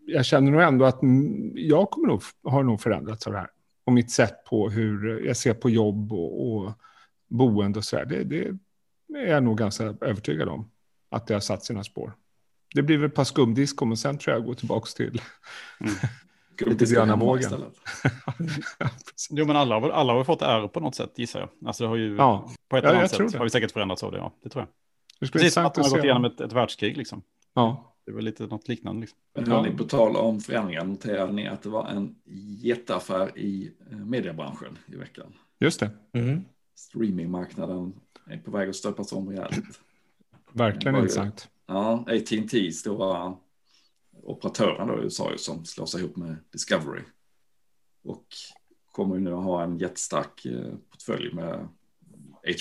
jag 0.06 0.26
känner 0.26 0.52
nog 0.52 0.62
ändå 0.62 0.86
att 0.86 1.02
mm, 1.02 1.52
jag 1.56 1.90
kommer 1.90 2.08
nog, 2.08 2.22
har 2.44 2.64
nog 2.64 2.82
förändrats 2.82 3.28
av 3.28 3.34
det 3.34 3.40
här. 3.40 3.50
Och 3.86 3.94
mitt 3.94 4.12
sätt 4.12 4.44
på 4.46 4.70
hur 4.70 5.26
jag 5.26 5.38
ser 5.38 5.54
på 5.54 5.70
jobb 5.70 6.14
och, 6.14 6.56
och 6.58 6.72
boende 7.28 7.80
och 7.80 7.86
så 7.86 7.96
där. 7.96 8.06
Det, 8.06 8.24
det 8.24 8.58
är 9.18 9.28
jag 9.34 9.44
nog 9.44 9.58
ganska 9.58 9.84
övertygad 10.02 10.50
om 10.50 10.72
att 11.10 11.28
det 11.28 11.34
har 11.34 11.42
satt 11.42 11.64
sina 11.66 11.84
spår. 11.84 12.14
Det 12.76 12.82
blir 12.82 12.98
väl 12.98 13.10
ett 13.10 13.16
par 13.16 13.24
skumdiskon 13.24 13.92
och 13.92 14.00
sen 14.00 14.18
tror 14.18 14.36
jag 14.36 14.46
går 14.46 14.54
tillbaka 14.54 14.86
till 14.96 15.22
Skulle 16.56 16.72
lite 16.72 16.86
gröna 16.94 17.16
vågen. 17.16 17.52
Jo, 19.30 19.46
men 19.46 19.56
alla, 19.56 19.76
alla 19.76 20.14
har 20.14 20.24
fått 20.24 20.42
ärr 20.42 20.68
på 20.68 20.80
något 20.80 20.96
sätt, 20.96 21.12
gissar 21.16 21.40
jag. 21.40 21.50
Alltså 21.68 21.84
det 21.84 21.90
har 21.90 21.96
ju, 21.96 22.16
Ja, 22.16 22.52
på 22.70 22.78
ett 22.78 22.84
Ja, 22.84 22.90
eller 22.90 22.96
jag 22.96 23.00
annat 23.00 23.12
sätt 23.12 23.32
det. 23.32 23.38
har 23.38 23.46
vi 23.46 23.50
säkert 23.50 23.72
förändrats 23.72 24.04
av 24.04 24.12
det, 24.12 24.18
ja. 24.18 24.34
Det 24.44 24.50
tror 24.50 24.62
jag. 24.62 24.70
Det 25.20 25.28
skulle 25.28 25.40
bli 25.40 25.46
Precis 25.46 25.54
som 25.54 25.66
att 25.66 25.78
man 25.78 25.86
har 25.86 25.92
gått 25.98 26.04
igenom 26.04 26.26
ett, 26.26 26.42
ett 26.42 26.54
världskrig, 26.54 26.98
liksom. 26.98 27.22
Ja, 27.54 27.96
Det 28.06 28.12
väl 28.12 28.26
lite 28.26 28.48
något 28.48 28.68
liknande, 28.68 29.02
liksom. 29.02 29.20
Men 29.36 29.46
Ja. 29.50 29.56
hörni, 29.56 29.78
på 29.78 29.84
tal 29.84 30.16
om 30.16 30.40
förändringar, 30.40 30.86
noterade 30.86 31.34
ni 31.34 31.48
att 31.48 31.62
det 31.62 31.70
var 31.70 31.88
en 31.88 32.16
jätteaffär 32.62 33.38
i 33.38 33.72
eh, 33.92 33.98
mediebranschen 33.98 34.78
i 34.88 34.96
veckan? 34.96 35.34
just 35.60 35.80
det. 35.80 35.92
Mm. 36.14 36.46
Streamingmarknaden 36.76 37.94
är 38.28 38.38
på 38.38 38.52
väg 38.52 38.70
att 38.70 38.76
stöpas 38.76 39.14
om 39.14 39.30
rejält. 39.30 39.80
Verkligen 40.54 40.96
intressant. 40.96 41.50
Ja, 41.68 42.06
AT&T 42.08 42.72
stora 42.72 43.36
operatören 44.24 44.88
då 44.88 45.00
i 45.00 45.04
USA 45.04 45.32
ju, 45.32 45.38
som 45.38 45.66
slår 45.66 45.86
sig 45.86 46.02
ihop 46.02 46.16
med 46.16 46.36
Discovery. 46.52 47.02
Och 48.04 48.26
kommer 48.92 49.16
ju 49.16 49.22
nu 49.22 49.34
att 49.34 49.44
ha 49.44 49.64
en 49.64 49.78
jättestark 49.78 50.46
eh, 50.46 50.74
portfölj 50.90 51.34
med 51.34 51.68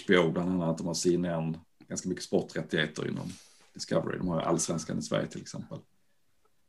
HBO 0.04 0.32
bland 0.32 0.50
annat. 0.50 0.78
De 0.78 0.86
har 0.86 0.94
CNN, 0.94 1.56
ganska 1.88 2.08
mycket 2.08 2.24
sporträttigheter 2.24 3.08
inom 3.08 3.32
Discovery. 3.74 4.18
De 4.18 4.28
har 4.28 4.40
ju 4.40 4.46
allsvenskan 4.46 4.98
i 4.98 5.02
Sverige 5.02 5.26
till 5.26 5.40
exempel. 5.40 5.78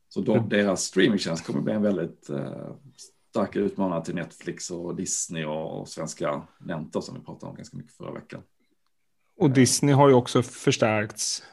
Så 0.10 0.22
de, 0.22 0.50
deras 0.50 0.84
streamingtjänst 0.84 1.46
kommer 1.46 1.62
bli 1.62 1.74
en 1.74 1.82
väldigt 1.82 2.30
eh, 2.30 2.76
stark 3.30 3.56
utmanare 3.56 4.06
till 4.06 4.16
Netflix 4.16 4.72
och 4.72 4.96
Disney 4.96 5.46
och, 5.46 5.80
och 5.80 5.88
svenska 5.88 6.42
Nenter 6.60 7.02
som 7.02 7.16
vi 7.16 7.22
pratade 7.22 7.50
om 7.50 7.56
ganska 7.56 7.78
mycket 7.78 7.94
förra 7.94 8.12
veckan. 8.12 8.42
Och 9.38 9.50
Disney 9.50 9.94
har 9.94 10.10
ju 10.10 10.16
också 10.16 10.44
förstärkts 10.44 11.44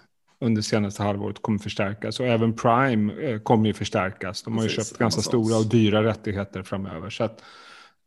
under 0.41 0.63
senaste 0.63 1.03
halvåret, 1.03 1.43
kommer 1.43 1.59
förstärkas. 1.59 2.21
Och 2.21 2.27
även 2.27 2.57
Prime 2.57 3.13
eh, 3.13 3.41
kommer 3.41 3.67
ju 3.67 3.75
förstärkas. 3.75 4.43
De 4.43 4.57
har 4.57 4.65
ju 4.65 4.69
Precis, 4.69 4.89
köpt 4.89 4.99
ganska 4.99 5.21
stora 5.21 5.57
och 5.57 5.67
dyra 5.67 6.05
rättigheter 6.05 6.63
framöver. 6.63 7.11
Så 7.11 7.25
att, 7.25 7.43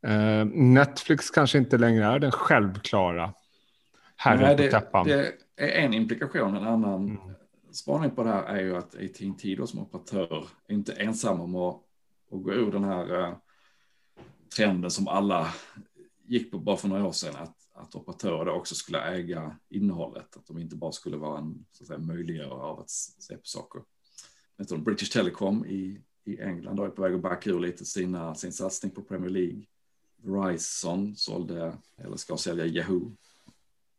eh, 0.07 0.45
Netflix 0.45 1.29
kanske 1.29 1.57
inte 1.57 1.77
längre 1.77 2.05
är 2.05 2.19
den 2.19 2.31
självklara 2.31 3.33
herren 4.15 4.57
på 4.57 4.63
täppan. 4.63 5.07
det 5.07 5.33
en 5.59 5.93
implikation. 5.93 6.55
En 6.55 6.67
annan 6.67 7.09
Mm. 7.09 7.35
spaning 7.75 8.11
på 8.11 8.23
det 8.23 8.29
här 8.29 8.43
är 8.43 8.61
ju 8.61 8.75
att 8.75 8.95
AT&T 8.95 9.55
då 9.55 9.67
som 9.67 9.79
operatör 9.79 10.47
är 10.67 10.73
inte 10.73 10.93
ensam 10.93 11.41
om 11.41 11.55
att, 11.55 11.75
att 12.31 12.43
gå 12.43 12.53
ur 12.53 12.71
den 12.71 12.83
här 12.83 13.19
eh, 13.19 13.33
trenden 14.55 14.91
som 14.91 15.07
alla 15.07 15.53
gick 16.25 16.51
på 16.51 16.59
bara 16.59 16.77
för 16.77 16.87
några 16.87 17.05
år 17.05 17.11
sedan. 17.11 17.35
Att, 17.35 17.55
att 17.73 17.95
operatörer 17.95 18.45
då 18.45 18.51
också 18.51 18.75
skulle 18.75 19.01
äga 19.01 19.55
innehållet. 19.69 20.37
Att 20.37 20.45
de 20.47 20.57
inte 20.57 20.75
bara 20.75 20.91
skulle 20.91 21.17
vara 21.17 21.39
en 21.39 21.65
så 21.71 21.83
att 21.83 21.87
säga, 21.87 21.99
möjliggörare 21.99 22.61
av 22.61 22.79
att 22.79 22.89
se 22.89 23.35
på 23.35 23.45
saker. 23.45 23.81
British 24.77 25.11
Telecom 25.11 25.65
i, 25.65 26.01
i 26.23 26.41
England 26.41 26.79
är 26.79 26.89
på 26.89 27.01
väg 27.01 27.13
att 27.13 27.21
backa 27.21 27.49
ur 27.49 27.59
lite 27.59 27.85
sina, 27.85 28.35
sin 28.35 28.51
satsning 28.51 28.91
på 28.91 29.01
Premier 29.01 29.29
League. 29.29 29.65
Verizon 30.21 31.15
sålde, 31.15 31.77
eller 31.97 32.17
ska 32.17 32.37
sälja 32.37 32.65
Yahoo. 32.65 33.15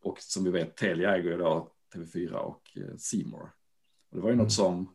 Och 0.02 0.18
som 0.20 0.44
vi 0.44 0.50
vet, 0.50 0.76
Telia 0.76 1.16
äger 1.16 1.32
idag 1.34 1.68
TV4 1.94 2.32
och 2.32 2.76
eh, 2.76 3.26
More. 3.26 3.50
Och 4.10 4.16
det 4.16 4.20
var 4.20 4.28
ju 4.28 4.32
Mm. 4.34 4.44
något 4.44 4.52
som, 4.52 4.94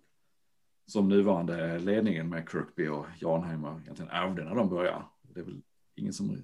som 0.88 1.08
nuvarande 1.10 1.80
ledningen 1.80 2.30
med 2.30 2.50
Kirkby 2.52 2.88
och 2.88 3.06
Janheimer 3.22 3.82
egentligen 3.82 4.12
ärvde 4.12 4.44
när 4.44 4.56
de 4.56 4.70
började. 4.70 5.04
Det 5.22 5.40
är 5.40 5.44
väl 5.44 5.62
ingen 5.96 6.14
som 6.14 6.38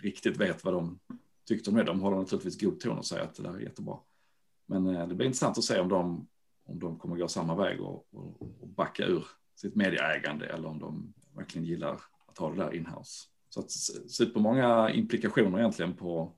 riktigt 0.00 0.36
vet 0.36 0.64
vad 0.64 0.74
de 0.74 1.00
tyckte 1.48 1.70
om 1.70 1.76
det. 1.76 1.82
De 1.84 2.00
håller 2.00 2.16
naturligtvis 2.16 2.60
god 2.60 2.80
ton 2.80 2.98
och 2.98 3.06
säger 3.06 3.22
att 3.22 3.34
det 3.34 3.42
där 3.42 3.54
är 3.54 3.60
jättebra. 3.60 3.98
Men 4.66 4.86
eh, 4.86 5.08
det 5.08 5.14
blir 5.14 5.26
intressant 5.26 5.58
att 5.58 5.64
se 5.64 5.80
om 5.80 5.88
de, 5.88 6.28
om 6.64 6.78
de 6.78 6.98
kommer 6.98 7.16
gå 7.16 7.28
samma 7.28 7.54
väg 7.54 7.80
och, 7.80 8.06
och, 8.14 8.62
och 8.62 8.68
backa 8.68 9.04
ur 9.06 9.24
sitt 9.54 9.74
medieägande 9.74 10.46
eller 10.46 10.68
om 10.68 10.78
de 10.78 11.14
verkligen 11.34 11.66
gillar 11.66 12.00
att 12.26 12.38
ha 12.38 12.50
det 12.50 12.56
där 12.56 12.74
inhouse. 12.74 13.26
Så 13.48 13.60
att 13.60 13.70
supermånga 14.10 14.90
implikationer 14.90 15.58
egentligen 15.58 15.96
på, 15.96 16.32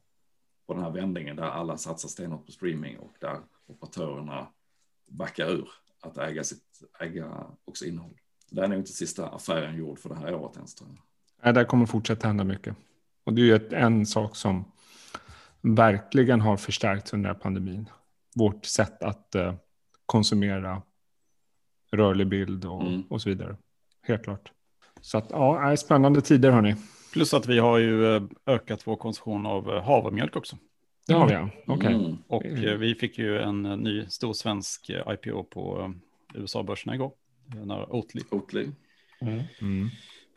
på 0.66 0.74
den 0.74 0.82
här 0.82 0.90
vändningen 0.90 1.36
där 1.36 1.42
alla 1.44 1.76
satsar 1.76 2.08
stenhårt 2.08 2.46
på 2.46 2.52
streaming 2.52 2.98
och 2.98 3.12
där 3.20 3.38
operatörerna 3.66 4.46
backar 5.08 5.50
ur 5.50 5.68
att 6.00 6.18
äga, 6.18 6.44
sitt, 6.44 6.82
äga 7.00 7.46
också 7.64 7.84
innehåll. 7.84 8.14
Det 8.50 8.60
är 8.64 8.68
nog 8.68 8.78
inte 8.78 8.92
sista 8.92 9.28
affären 9.28 9.76
gjord 9.76 9.98
för 9.98 10.08
det 10.08 10.14
här 10.14 10.34
året 10.34 10.56
ens 10.56 10.74
tror 10.74 10.90
jag. 10.90 10.98
Nej, 11.44 11.54
där 11.54 11.64
kommer 11.64 11.86
fortsätta 11.86 12.26
hända 12.26 12.44
mycket. 12.44 12.76
Och 13.24 13.32
det 13.34 13.42
är 13.42 13.46
ju 13.46 13.54
ett, 13.54 13.72
en 13.72 14.06
sak 14.06 14.36
som 14.36 14.64
verkligen 15.60 16.40
har 16.40 16.56
förstärkts 16.56 17.12
under 17.12 17.34
pandemin. 17.34 17.88
Vårt 18.34 18.64
sätt 18.64 19.02
att 19.02 19.34
eh, 19.34 19.54
konsumera 20.06 20.82
rörlig 21.90 22.28
bild 22.28 22.64
och, 22.64 22.82
Mm. 22.82 23.02
och 23.10 23.22
så 23.22 23.28
vidare. 23.28 23.56
Helt 24.02 24.24
klart. 24.24 24.52
Så 25.00 25.18
att, 25.18 25.26
ja, 25.30 25.76
spännande 25.76 26.20
tider 26.20 26.50
hörni. 26.50 26.76
Plus 27.12 27.34
att 27.34 27.46
vi 27.46 27.58
har 27.58 27.78
ju 27.78 28.16
eh, 28.16 28.22
ökat 28.46 28.86
vår 28.86 28.96
konsumtion 28.96 29.46
av 29.46 29.70
eh, 29.70 29.82
havremjölk 29.82 30.36
också. 30.36 30.56
Det 31.06 31.12
har 31.14 31.26
vi 31.28 31.32
ja. 31.32 31.48
Okej. 31.66 31.94
Mm. 31.94 32.16
Och 32.26 32.44
Mm. 32.44 32.64
eh, 32.64 32.74
vi 32.74 32.94
fick 32.94 33.18
ju 33.18 33.38
en 33.38 33.62
ny 33.62 34.06
stor 34.06 34.32
svensk 34.32 34.90
IPO 34.90 35.44
på 35.44 35.94
USA-börserna 36.34 36.94
igår. 36.94 37.12
När 37.64 37.92
Oatly 37.94 38.20
Oatly. 38.30 38.66
Mm. 39.20 39.88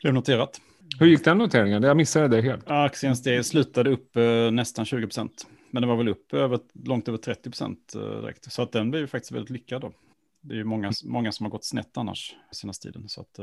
blev 0.02 0.14
noterat. 0.14 0.60
Hur 0.98 1.06
gick 1.06 1.24
den 1.24 1.38
noteringen? 1.38 1.82
Jag 1.82 1.96
missade 1.96 2.28
det 2.28 2.42
helt. 2.42 2.70
Aktien 2.70 3.44
slutade 3.44 3.90
upp 3.90 4.14
nästan 4.52 4.84
20 4.84 5.06
procent. 5.06 5.46
Men 5.70 5.80
det 5.82 5.86
var 5.86 5.96
väl 5.96 6.08
upp 6.08 6.34
över, 6.34 6.60
långt 6.84 7.08
över 7.08 7.18
30 7.18 7.50
procent 7.50 7.92
direkt. 7.92 8.52
Så 8.52 8.62
att 8.62 8.72
den 8.72 8.90
blev 8.90 9.00
ju 9.02 9.06
faktiskt 9.06 9.32
väldigt 9.32 9.50
lyckad 9.50 9.80
då. 9.80 9.92
Det 10.40 10.54
är 10.54 10.58
ju 10.58 10.64
många, 10.64 10.92
många 11.04 11.32
som 11.32 11.46
har 11.46 11.50
gått 11.50 11.64
snett 11.64 11.96
annars 11.96 12.34
senaste 12.52 12.88
tiden. 12.88 13.08
Så 13.08 13.20
att, 13.20 13.38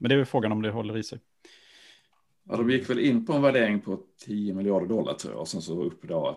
men 0.00 0.08
det 0.08 0.14
är 0.14 0.16
väl 0.16 0.26
frågan 0.26 0.52
om 0.52 0.62
det 0.62 0.70
håller 0.70 0.96
i 0.98 1.02
sig. 1.02 1.18
Ja, 2.48 2.56
de 2.56 2.70
gick 2.70 2.90
väl 2.90 2.98
in 2.98 3.26
på 3.26 3.32
en 3.32 3.42
värdering 3.42 3.80
på 3.80 3.98
10 4.24 4.54
miljarder 4.54 4.86
dollar 4.86 5.14
tror 5.14 5.32
jag 5.32 5.40
och 5.40 5.48
sen 5.48 5.62
så 5.62 5.82
upp 5.82 6.04
idag 6.04 6.36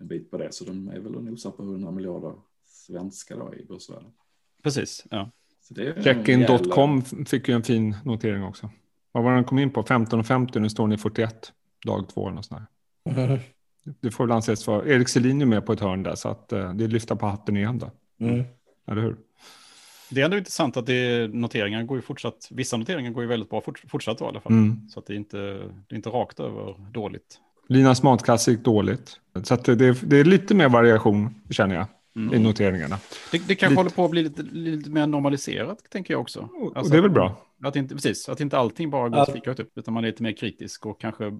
en 0.00 0.06
bit 0.06 0.30
på 0.30 0.38
det. 0.38 0.52
Så 0.52 0.64
de 0.64 0.88
är 0.88 0.98
väl 0.98 1.14
och 1.14 1.24
nosar 1.24 1.50
på 1.50 1.62
100 1.62 1.90
miljarder 1.90 2.32
svenska 2.64 3.36
då 3.36 3.54
i 3.54 3.64
börsvärde. 3.64 4.06
Precis, 4.62 5.06
ja. 5.10 5.30
Checkin.com 6.04 7.02
fick 7.02 7.48
ju 7.48 7.54
en 7.54 7.62
fin 7.62 7.96
notering 8.04 8.44
också. 8.44 8.70
Vad 9.12 9.24
var 9.24 9.34
den 9.34 9.44
kom 9.44 9.58
in 9.58 9.70
på? 9.70 9.82
15,50 9.82 10.58
nu 10.58 10.68
står 10.68 10.84
den 10.84 10.92
i 10.92 10.98
41. 10.98 11.52
Dag 11.86 12.08
två 12.08 12.26
eller 12.26 12.34
något 12.34 12.46
sånt 12.46 12.62
där. 13.04 13.24
Mm. 13.24 13.38
Det 14.00 14.10
får 14.10 14.26
väl 14.26 14.32
anses 14.32 14.66
vara. 14.66 14.86
Erik 14.86 15.08
Selin 15.08 15.42
är 15.42 15.46
med 15.46 15.66
på 15.66 15.72
ett 15.72 15.80
hörn 15.80 16.02
där 16.02 16.14
så 16.14 16.28
att 16.28 16.52
eh, 16.52 16.74
det 16.74 16.86
lyfta 16.86 17.16
på 17.16 17.26
hatten 17.26 17.56
igen 17.56 17.78
då. 17.78 17.90
Mm. 18.26 18.44
Eller 18.86 19.02
hur? 19.02 19.16
Det 20.10 20.20
är 20.20 20.24
ändå 20.24 20.36
intressant 20.36 20.76
att 20.76 20.86
det, 20.86 21.30
noteringar 21.34 21.82
går 21.82 21.98
ju 21.98 22.02
fortsatt, 22.02 22.48
vissa 22.50 22.76
noteringar 22.76 23.10
går 23.10 23.22
ju 23.22 23.28
väldigt 23.28 23.50
bra 23.50 23.60
fort, 23.60 23.82
fortsatt 23.88 24.18
då, 24.18 24.24
i 24.24 24.28
alla 24.28 24.40
fall. 24.40 24.52
Mm. 24.52 24.88
Så 24.88 25.00
att 25.00 25.06
det 25.06 25.12
är, 25.12 25.16
inte, 25.16 25.36
det 25.88 25.94
är 25.94 25.96
inte 25.96 26.08
rakt 26.10 26.40
över 26.40 26.90
dåligt. 26.92 27.38
Linas 27.68 28.02
matkasse 28.02 28.50
gick 28.50 28.60
dåligt. 28.60 29.20
Så 29.42 29.54
att 29.54 29.64
det, 29.64 29.72
är, 29.72 30.06
det 30.06 30.16
är 30.16 30.24
lite 30.24 30.54
mer 30.54 30.68
variation 30.68 31.34
känner 31.50 31.74
jag 31.74 31.86
Mm. 32.16 32.34
i 32.34 32.38
noteringarna. 32.38 32.98
Det, 33.32 33.38
det 33.48 33.54
kanske 33.54 33.68
Lite- 33.68 33.78
håller 33.80 33.90
på 33.90 34.04
att 34.04 34.10
bli 34.10 34.22
lite, 34.22 34.42
lite 34.42 34.90
mer 34.90 35.06
normaliserat, 35.06 35.78
tänker 35.90 36.14
jag 36.14 36.20
också. 36.20 36.40
Alltså 36.40 36.80
och 36.80 36.90
det 36.90 36.96
är 36.96 37.02
väl 37.02 37.10
bra. 37.10 37.46
Att 37.62 37.76
inte, 37.76 37.94
precis, 37.94 38.28
att 38.28 38.40
inte 38.40 38.58
allting 38.58 38.90
bara 38.90 39.08
går 39.08 39.26
Ja. 39.44 39.52
upp, 39.52 39.78
utan 39.78 39.94
man 39.94 40.04
är 40.04 40.08
lite 40.08 40.22
mer 40.22 40.32
kritisk 40.32 40.86
och 40.86 41.00
kanske... 41.00 41.38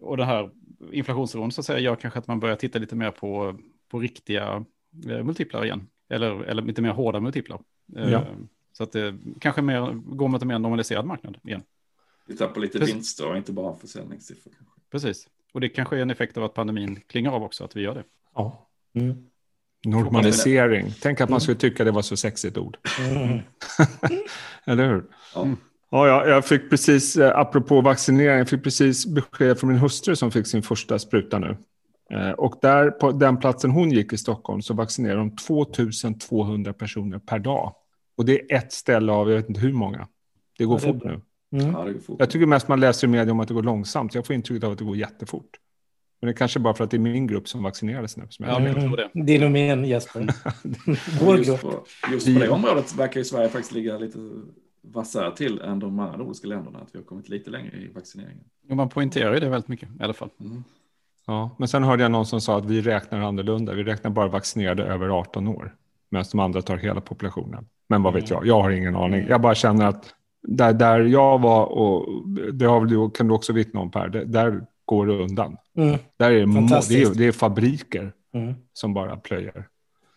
Och 0.00 0.16
det 0.16 0.24
här 0.24 0.50
inflationsoron 0.92 1.52
så 1.52 1.60
att 1.60 1.64
säga 1.64 1.78
gör 1.78 1.96
kanske 1.96 2.18
att 2.18 2.26
man 2.26 2.40
börjar 2.40 2.56
titta 2.56 2.78
lite 2.78 2.96
mer 2.96 3.10
på, 3.10 3.58
på 3.90 3.98
riktiga 3.98 4.64
eh, 5.10 5.22
multiplar 5.24 5.64
igen. 5.64 5.86
Eller, 6.10 6.42
eller 6.42 6.62
lite 6.62 6.82
mer 6.82 6.90
hårda 6.92 7.20
multiplar. 7.20 7.60
Eh, 7.96 8.10
Ja. 8.10 8.24
Så 8.72 8.82
att 8.82 8.92
det 8.92 9.14
kanske 9.40 9.62
mer, 9.62 9.92
går 9.92 10.28
mot 10.28 10.42
en 10.42 10.48
mer 10.48 10.58
normaliserad 10.58 11.06
marknad 11.06 11.38
igen. 11.44 11.62
Vi 12.26 12.36
tappar 12.36 12.60
lite 12.60 12.78
Precis. 12.78 12.94
vinster 12.94 13.28
och 13.30 13.36
inte 13.36 13.52
bara 13.52 13.76
försäljningssiffror. 13.76 14.52
Kanske. 14.58 14.80
Precis. 14.90 15.28
Och 15.52 15.60
det 15.60 15.68
kanske 15.68 15.96
är 15.96 16.00
en 16.00 16.10
effekt 16.10 16.36
av 16.36 16.44
att 16.44 16.54
pandemin 16.54 17.00
klingar 17.06 17.32
av 17.32 17.42
också, 17.42 17.64
att 17.64 17.76
vi 17.76 17.80
gör 17.80 17.94
det. 17.94 18.04
Ja. 18.34 18.68
Mm. 18.94 19.16
Normalisering. 19.84 20.92
Tänk 21.02 21.20
att 21.20 21.30
man 21.30 21.40
skulle 21.40 21.56
tycka 21.56 21.84
det 21.84 21.90
var 21.90 22.02
så 22.02 22.16
sexigt 22.16 22.58
ord. 22.58 22.76
Mm. 23.00 23.38
Eller 24.64 24.88
hur? 24.88 25.04
Ja. 25.34 25.48
Ja, 25.90 26.06
ja, 26.08 26.26
jag 26.26 26.44
fick 26.44 26.70
precis, 26.70 27.16
eh, 27.16 27.38
apropå 27.38 27.80
vaccinering, 27.80 28.38
jag 28.38 28.48
fick 28.48 28.62
precis 28.62 29.06
besked 29.06 29.58
från 29.58 29.70
min 29.70 29.78
hustru 29.78 30.16
som 30.16 30.30
fick 30.30 30.46
sin 30.46 30.62
första 30.62 30.98
spruta 30.98 31.38
nu. 31.38 31.56
Eh, 32.10 32.30
Och 32.30 32.58
där 32.62 32.90
på 32.90 33.12
den 33.12 33.36
platsen 33.36 33.70
hon 33.70 33.90
gick 33.90 34.12
i 34.12 34.16
Stockholm 34.18 34.62
så 34.62 34.74
vaccinerar 34.74 35.16
de 35.16 35.36
2200 35.36 36.72
personer 36.72 37.18
per 37.18 37.38
dag. 37.38 37.74
Och 38.16 38.24
det 38.24 38.52
är 38.52 38.56
ett 38.56 38.72
ställe 38.72 39.12
av, 39.12 39.30
jag 39.30 39.36
vet 39.36 39.48
inte 39.48 39.60
hur 39.60 39.72
många. 39.72 40.08
Det 40.58 40.64
går 40.64 40.80
Ja, 40.84 40.86
det 40.86 40.92
fort 40.92 41.04
nu. 41.04 41.20
Mm. 41.60 41.72
Ja, 41.74 41.84
det 41.84 41.92
går 41.92 42.00
fort. 42.00 42.16
Jag 42.18 42.30
tycker 42.30 42.46
mest 42.46 42.68
man 42.68 42.80
läser 42.80 43.06
i 43.06 43.10
media 43.10 43.32
om 43.32 43.40
att 43.40 43.48
det 43.48 43.54
går 43.54 43.62
långsamt. 43.62 44.14
Jag 44.14 44.26
får 44.26 44.34
intrycket 44.36 44.64
av 44.64 44.72
att 44.72 44.78
det 44.78 44.84
går 44.84 44.96
jättefort. 44.96 45.50
Men 46.20 46.26
det 46.26 46.32
är 46.32 46.36
kanske 46.36 46.60
bara 46.60 46.74
för 46.74 46.84
att 46.84 46.90
det 46.90 46.96
är 46.96 46.98
min 46.98 47.26
grupp 47.26 47.48
som 47.48 47.62
vaccinerades 47.62 48.16
nu. 48.16 48.26
Som 48.30 48.44
jag 48.46 48.62
Ja, 48.68 48.74
tror 48.74 48.96
det. 48.96 49.10
Din 49.24 49.42
och 49.44 49.50
min 49.50 49.84
Jesper. 49.84 50.20
Vår 51.24 51.36
just 51.36 51.50
grupp. 51.50 51.60
på, 51.60 51.84
just 52.12 52.26
på 52.34 52.40
det 52.40 52.48
området 52.48 52.94
verkar 52.94 53.20
ju 53.20 53.24
Sverige 53.24 53.48
faktiskt 53.48 53.72
ligga 53.72 53.98
lite 53.98 54.18
vassare 54.82 55.36
till 55.36 55.60
än 55.60 55.78
de 55.78 55.98
andra 55.98 56.16
nordiska 56.16 56.48
länderna. 56.48 56.78
Att 56.78 56.88
vi 56.94 56.98
har 56.98 57.04
kommit 57.04 57.28
lite 57.28 57.50
längre 57.50 57.76
i 57.76 57.88
vaccineringen. 57.94 58.44
Och 58.70 58.76
man 58.76 58.88
poängterar 58.88 59.34
ju 59.34 59.40
det 59.40 59.48
väldigt 59.48 59.68
mycket 59.68 59.88
i 60.00 60.02
alla 60.02 60.14
fall. 60.14 60.30
Mm. 60.40 60.64
Ja, 61.26 61.56
men 61.58 61.68
sen 61.68 61.84
hörde 61.84 62.02
jag 62.02 62.12
någon 62.12 62.26
som 62.26 62.40
sa 62.40 62.58
att 62.58 62.64
vi 62.64 62.82
räknar 62.82 63.20
annorlunda. 63.20 63.72
Vi 63.72 63.82
räknar 63.84 64.10
bara 64.10 64.28
vaccinerade 64.28 64.84
över 64.84 65.08
18 65.08 65.48
år. 65.48 65.74
Medan 66.08 66.24
de 66.30 66.40
andra 66.40 66.62
tar 66.62 66.76
hela 66.76 67.00
populationen. 67.00 67.66
Men 67.88 68.02
vad 68.02 68.14
vet 68.14 68.30
jag? 68.30 68.46
Jag 68.46 68.62
har 68.62 68.70
ingen 68.70 68.96
aning. 68.96 69.26
Jag 69.28 69.40
bara 69.40 69.54
känner 69.54 69.86
att 69.86 70.14
där, 70.42 70.72
där 70.72 71.00
jag 71.00 71.40
var, 71.40 71.66
och 71.66 72.06
det 72.52 72.64
har 72.64 72.84
du, 72.86 73.10
kan 73.10 73.28
du 73.28 73.34
också 73.34 73.52
vittna 73.52 73.80
om 73.80 73.90
Per, 73.90 74.08
det, 74.08 74.24
där 74.24 74.66
går 74.84 75.06
det 75.06 75.12
undan. 75.12 75.56
Mm. 75.76 75.98
Där 76.16 76.30
är 76.30 76.46
det, 76.46 77.02
är, 77.02 77.14
det 77.14 77.24
är 77.26 77.32
fabriker 77.32 78.12
Mm. 78.34 78.54
som 78.72 78.94
bara 78.94 79.16
plöjer. 79.16 79.68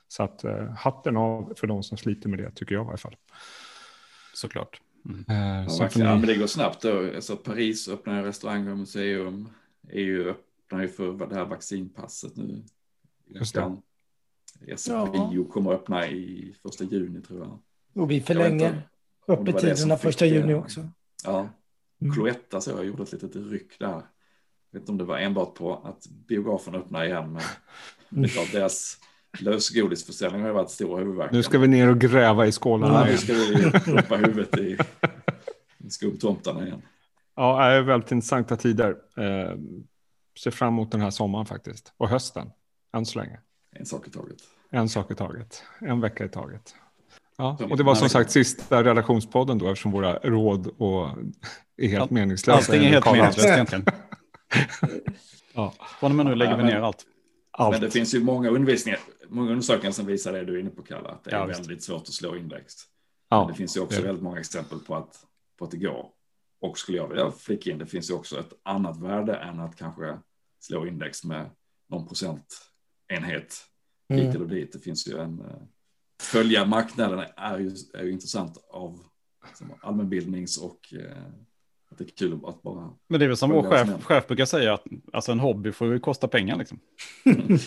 Så 0.08 0.24
att 0.24 0.44
eh, 0.44 0.70
hatten 0.78 1.18
av 1.18 1.54
för 1.58 1.68
de 1.68 1.84
som 1.84 1.98
sliter 1.98 2.30
med 2.30 2.40
det, 2.40 2.52
tycker 2.56 2.76
jag 2.76 2.86
i 2.86 2.88
alla 2.88 2.98
fall. 2.98 3.16
Såklart. 4.34 4.82
Eh, 5.30 5.36
Ja, 5.36 5.70
sen 5.70 5.70
får 5.70 5.80
verkligen. 5.84 6.08
ja, 6.10 6.16
men 6.16 6.22
ni, 6.22 6.34
det 6.34 6.40
går 6.40 6.48
snabbt. 6.48 6.82
Då. 6.82 7.06
Alltså, 7.16 7.36
Paris 7.36 7.88
öppnar 7.90 8.24
restauranger 8.24 8.72
och 8.72 8.78
museum. 8.78 9.50
EU 9.92 10.34
öppnar 10.70 10.82
ju 10.82 10.88
för 10.88 11.28
det 11.30 11.36
här 11.36 11.46
vaccinpasset 11.46 12.38
nu. 12.38 12.64
Just 13.28 13.56
det. 13.56 13.76
SFIO 14.78 15.46
kommer 15.46 15.74
att 15.74 15.80
öppna 15.82 16.08
i 16.08 16.56
första 16.64 16.84
juni 16.84 17.22
tror 17.22 17.40
jag. 17.40 17.60
Och 18.04 18.12
vi 18.12 18.22
förlänger 18.22 18.82
öppettiderna 19.28 19.98
första 19.98 20.26
juni 20.26 20.54
också. 20.54 20.90
Ja, 21.26 21.50
Mm. 22.02 22.14
Cloetta 22.14 22.62
så 22.62 22.72
jag 22.72 22.86
gjorde 22.86 23.04
ett 23.04 23.12
litet 23.12 23.36
ryck 23.36 23.80
där. 23.80 23.88
Jag 23.88 24.02
vet 24.72 24.82
inte 24.82 24.92
om 24.92 24.98
det 24.98 25.04
var 25.04 25.18
enbart 25.18 25.56
på 25.56 25.76
att 25.76 26.08
biografen 26.28 26.76
öppnar 26.76 27.06
igen, 27.06 27.32
men 27.34 27.42
det 28.10 28.28
är 28.28 28.30
klart 28.32 28.52
deras 28.52 28.98
lösgodisförsäljning 29.40 30.42
har 30.42 30.48
ju 30.48 30.54
varit 30.54 30.70
stor 30.70 31.00
huvudvärk. 31.00 31.32
nu 31.32 31.44
ska 31.44 31.60
vi 31.60 31.68
ner 31.68 31.90
och 31.90 32.00
gräva 32.00 32.48
i 32.48 32.52
skålarna 32.52 32.94
Ja, 32.94 33.04
nu 33.04 33.10
igen. 33.10 33.18
ska 33.20 33.34
vi 33.34 33.72
proppa 33.94 34.16
huvudet 34.16 34.58
i, 34.58 34.78
i 35.78 35.90
skumtomtarna 35.90 36.66
igen. 36.68 36.82
Ja, 37.36 37.70
det 37.70 37.74
är 37.76 37.82
väldigt 37.82 38.12
intressanta 38.12 38.56
tider. 38.56 38.96
Ser 40.44 40.52
fram 40.52 40.68
emot 40.74 40.92
den 40.92 41.02
här 41.02 41.10
sommaren 41.10 41.46
faktiskt. 41.46 41.94
Och 41.98 42.10
hösten, 42.10 42.52
än 42.98 43.06
så 43.06 43.20
länge. 43.20 43.40
En 43.76 43.86
sak 43.86 44.08
i 44.08 44.12
taget. 44.12 44.38
En 44.72 44.90
sak 44.90 45.12
i 45.12 45.16
taget. 45.16 45.64
En 45.82 46.02
vecka 46.02 46.26
i 46.26 46.30
taget. 46.30 46.76
Ja, 47.38 47.58
och 47.70 47.78
det 47.78 47.84
var 47.84 47.96
som 47.96 48.10
sagt 48.10 48.32
sista 48.32 48.84
relationspodden 48.84 49.58
då 49.58 49.70
eftersom 49.70 49.92
våra 49.92 50.14
råd 50.18 50.68
och 50.68 51.10
är 51.78 51.88
helt 51.88 52.02
Allt- 52.02 52.12
meningslösa. 52.12 52.58
Allting 52.58 52.86
är 52.88 52.90
helt 52.90 53.06
meningslöst 53.06 53.48
egentligen. 53.50 53.86
Ja. 55.54 55.74
Från 56.00 56.12
och 56.12 56.16
med 56.18 56.26
nu 56.26 56.36
lägger 56.36 56.52
vi 56.52 56.58
Ja, 56.62 56.66
men- 56.66 56.74
ner 56.76 56.82
allt. 56.82 57.06
allt. 57.52 57.72
Men 57.72 57.82
det 57.82 57.92
finns 57.92 58.14
ju 58.16 58.24
många 58.24 58.50
undervisningar, 58.50 59.00
många 59.28 59.50
undersökningar 59.52 59.92
som 59.92 60.06
visar 60.06 60.34
det 60.34 60.46
du 60.46 60.56
är 60.56 60.60
inne 60.60 60.70
på 60.70 60.82
Kalle, 60.84 61.10
att 61.10 61.24
det 61.24 61.32
är 61.32 61.36
Ja, 61.40 61.46
visst. 61.46 61.60
väldigt 61.60 61.84
svårt 61.84 62.02
att 62.02 62.08
slå 62.14 62.36
index. 62.36 62.74
Ja, 63.30 63.40
Men 63.40 63.48
det 63.48 63.54
finns 63.54 63.78
ju 63.78 63.82
också 63.82 64.02
det- 64.02 64.08
väldigt 64.08 64.24
många 64.24 64.40
exempel 64.40 64.80
på 64.80 64.96
att, 64.96 65.16
på 65.60 65.66
att 65.66 65.72
det 65.72 65.78
går. 65.78 66.06
Och 66.62 66.78
skulle 66.78 66.98
jag 66.98 67.08
vilja 67.08 67.32
flika 67.32 67.72
in, 67.72 67.78
det 67.78 67.86
finns 67.86 68.10
ju 68.10 68.14
också 68.14 68.40
ett 68.40 68.54
annat 68.64 68.98
värde 69.02 69.36
än 69.36 69.60
att 69.60 69.76
kanske 69.76 70.18
slå 70.60 70.88
index 70.88 71.24
med 71.24 71.50
någon 71.90 72.08
procentenhet 72.08 72.46
hit 74.10 74.20
Mm. 74.24 74.36
eller 74.36 74.46
dit. 74.46 74.74
Det 74.74 74.80
finns 74.80 75.08
ju 75.08 75.18
en... 75.18 75.40
eh, 75.40 75.46
Följa 76.22 76.66
marknaden 76.66 77.26
är 77.38 77.60
ju, 77.60 77.72
är 77.94 78.04
ju 78.04 78.12
intressant 78.12 78.58
av 78.70 79.00
allmänbildnings 79.82 80.58
och 80.58 80.94
eh, 80.94 81.24
att 81.92 81.98
det 81.98 82.04
är 82.04 82.08
kul 82.18 82.40
att 82.46 82.62
bara... 82.62 82.90
Men 83.08 83.20
det 83.20 83.26
är 83.26 83.28
väl 83.28 83.38
som 83.38 83.50
vår 83.50 83.64
Följa 83.64 83.78
vad 83.78 83.88
som 83.88 83.96
chef, 83.98 84.06
chef 84.06 84.28
brukar 84.28 84.46
säga, 84.46 84.74
att 84.74 84.84
alltså 85.14 85.32
en 85.32 85.40
hobby 85.40 85.72
får 85.72 85.94
ju 85.94 86.00
kosta 86.00 86.28
pengar. 86.28 86.56
Liksom. 86.58 86.80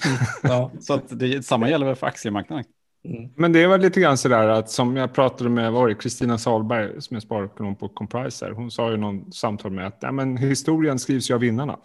Ja. 0.42 0.70
Så 0.80 0.94
att 0.94 1.18
det, 1.18 1.42
samma 1.46 1.70
gäller 1.70 1.86
väl 1.86 1.96
för 1.96 2.06
aktiemarknaden. 2.06 2.64
Mm. 3.04 3.30
Men 3.36 3.52
det 3.52 3.62
är 3.62 3.68
väl 3.68 3.80
lite 3.80 4.00
grann 4.00 4.18
sådär 4.18 4.48
att 4.48 4.70
som 4.70 4.96
jag 4.96 5.14
pratade 5.14 5.50
med, 5.50 5.72
var 5.72 5.88
det, 5.88 5.94
Kristina 5.94 6.38
Salberg 6.38 7.02
som 7.02 7.16
är 7.16 7.20
sparekonom 7.20 7.76
på 7.76 7.88
Compriser. 7.88 8.50
Hon 8.50 8.70
sa 8.70 8.90
ju 8.90 8.96
någon 8.96 9.32
samtal 9.32 9.70
med 9.72 9.86
att 9.86 10.14
men 10.14 10.36
historien 10.36 10.98
skrivs 10.98 11.30
ju 11.30 11.34
av 11.34 11.40
vinnarna. 11.40 11.78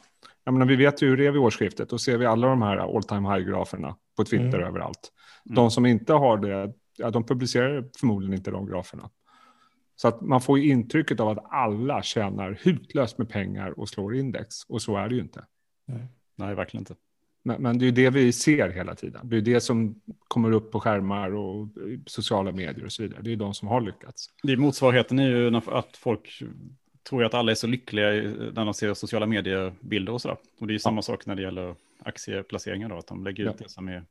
Jag 0.48 0.54
menar, 0.54 0.66
vi 0.66 0.76
vet 0.76 1.02
ju 1.02 1.10
hur 1.10 1.18
det 1.18 1.26
är 1.28 1.32
vid 1.32 1.42
årsskiftet. 1.42 1.90
Då 1.90 1.98
ser 1.98 2.18
vi 2.18 2.26
alla 2.26 2.48
de 2.48 2.62
här 2.62 2.78
all 2.78 3.04
time 3.04 3.30
high-graferna 3.30 3.96
på 4.18 4.24
Twitter 4.24 4.58
Mm. 4.58 4.68
överallt. 4.68 5.12
Mm. 5.46 5.56
De 5.56 5.72
som 5.72 5.86
inte 5.86 6.14
har 6.14 6.38
det, 6.38 6.74
ja, 6.98 7.12
de 7.12 7.24
publicerar 7.24 7.86
förmodligen 8.00 8.34
inte 8.34 8.52
de 8.52 8.68
graferna. 8.68 9.10
Så 9.96 10.08
att 10.08 10.22
man 10.22 10.42
får 10.42 10.60
ju 10.60 10.70
intrycket 10.70 11.20
av 11.20 11.28
att 11.30 11.46
alla 11.50 12.02
tjänar 12.04 12.60
hutlöst 12.64 13.18
med 13.18 13.30
pengar 13.30 13.80
och 13.80 13.90
slår 13.90 14.16
index. 14.16 14.64
Och 14.68 14.82
så 14.82 14.98
är 14.98 15.10
det 15.10 15.16
ju 15.16 15.22
inte. 15.22 15.46
Nej, 16.36 16.56
verkligen 16.56 16.82
inte. 16.82 16.96
Men, 17.44 17.62
men 17.62 17.78
det 17.78 17.84
är 17.86 17.88
ju 17.88 17.92
det 17.92 18.10
vi 18.10 18.32
ser 18.32 18.70
hela 18.70 18.96
tiden. 18.96 19.30
Det 19.30 19.38
är 19.38 19.42
det 19.42 19.62
som 19.62 20.02
kommer 20.28 20.52
upp 20.52 20.72
på 20.72 20.80
skärmar 20.80 21.36
och 21.36 21.68
sociala 22.06 22.52
medier 22.52 22.86
och 22.86 22.92
så 22.92 23.04
vidare. 23.04 23.22
Det 23.22 23.32
är 23.32 23.36
de 23.36 23.54
som 23.54 23.68
har 23.68 23.82
lyckats. 23.82 24.30
Det 24.44 24.54
är 24.54 24.58
motsvarigheten 24.58 25.20
är 25.20 25.30
ju 25.30 25.56
att 25.58 25.98
folk 25.98 26.42
tror 27.10 27.22
ju 27.22 27.26
att 27.28 27.34
alla 27.34 27.52
är 27.52 27.56
så 27.56 27.68
lyckliga 27.68 28.10
när 28.10 28.66
de 28.66 28.74
ser 28.74 28.94
sociala 28.94 29.26
medier-bilder 29.26 30.14
och 30.14 30.22
sådär. 30.22 30.38
Och 30.60 30.68
det 30.68 30.72
är 30.72 30.74
ju 30.74 30.80
samma 30.80 31.02
sak 31.02 31.26
när 31.26 31.36
det 31.36 31.42
gäller 31.42 31.76
aktieplaceringar 32.04 32.90
då, 32.90 32.98
att 32.98 33.08
de 33.08 33.24
lägger 33.24 33.44
ut 33.44 33.50
Ja. 33.60 33.64
det 33.66 33.70
som 33.72 33.88
är 33.88 34.04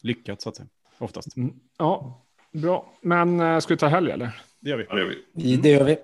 lyckat 0.00 0.40
så 0.42 0.48
att 0.48 0.56
säga. 0.56 0.68
Oftast. 0.98 1.36
Mm. 1.36 1.54
Ja, 1.78 2.22
bra. 2.52 2.92
Men 3.00 3.40
äh, 3.40 3.58
ska 3.58 3.74
vi 3.74 3.78
ta 3.78 3.86
helg 3.86 4.10
eller? 4.10 4.30
Det 4.60 4.70
gör 4.70 4.76
vi. 4.76 4.86
Ja, 4.88 4.94
det 4.94 5.00
gör 5.00 5.08
vi. 5.08 5.24
Vi- 5.32 5.56
Det 5.56 5.68
gör 5.70 5.84
vi. 5.84 5.96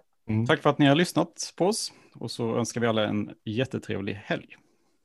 Tack 0.47 0.63
för 0.63 0.71
att 0.71 0.79
ni 0.79 0.87
har 0.87 0.95
lyssnat 0.95 1.53
på 1.57 1.67
oss. 1.67 1.93
Och 2.15 2.31
så 2.31 2.57
önskar 2.57 2.81
vi 2.81 2.87
alla 2.87 3.05
en 3.07 3.35
jättetrevlig 3.45 4.15
helg. 4.15 4.57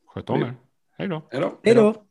Sköt 0.07 0.29
om 0.29 0.41
er. 0.41 0.53
Hej 0.97 1.07
då. 1.07 1.21
Hej 1.31 1.41
då. 1.41 1.53
Hej 1.63 1.75
då. 1.75 2.04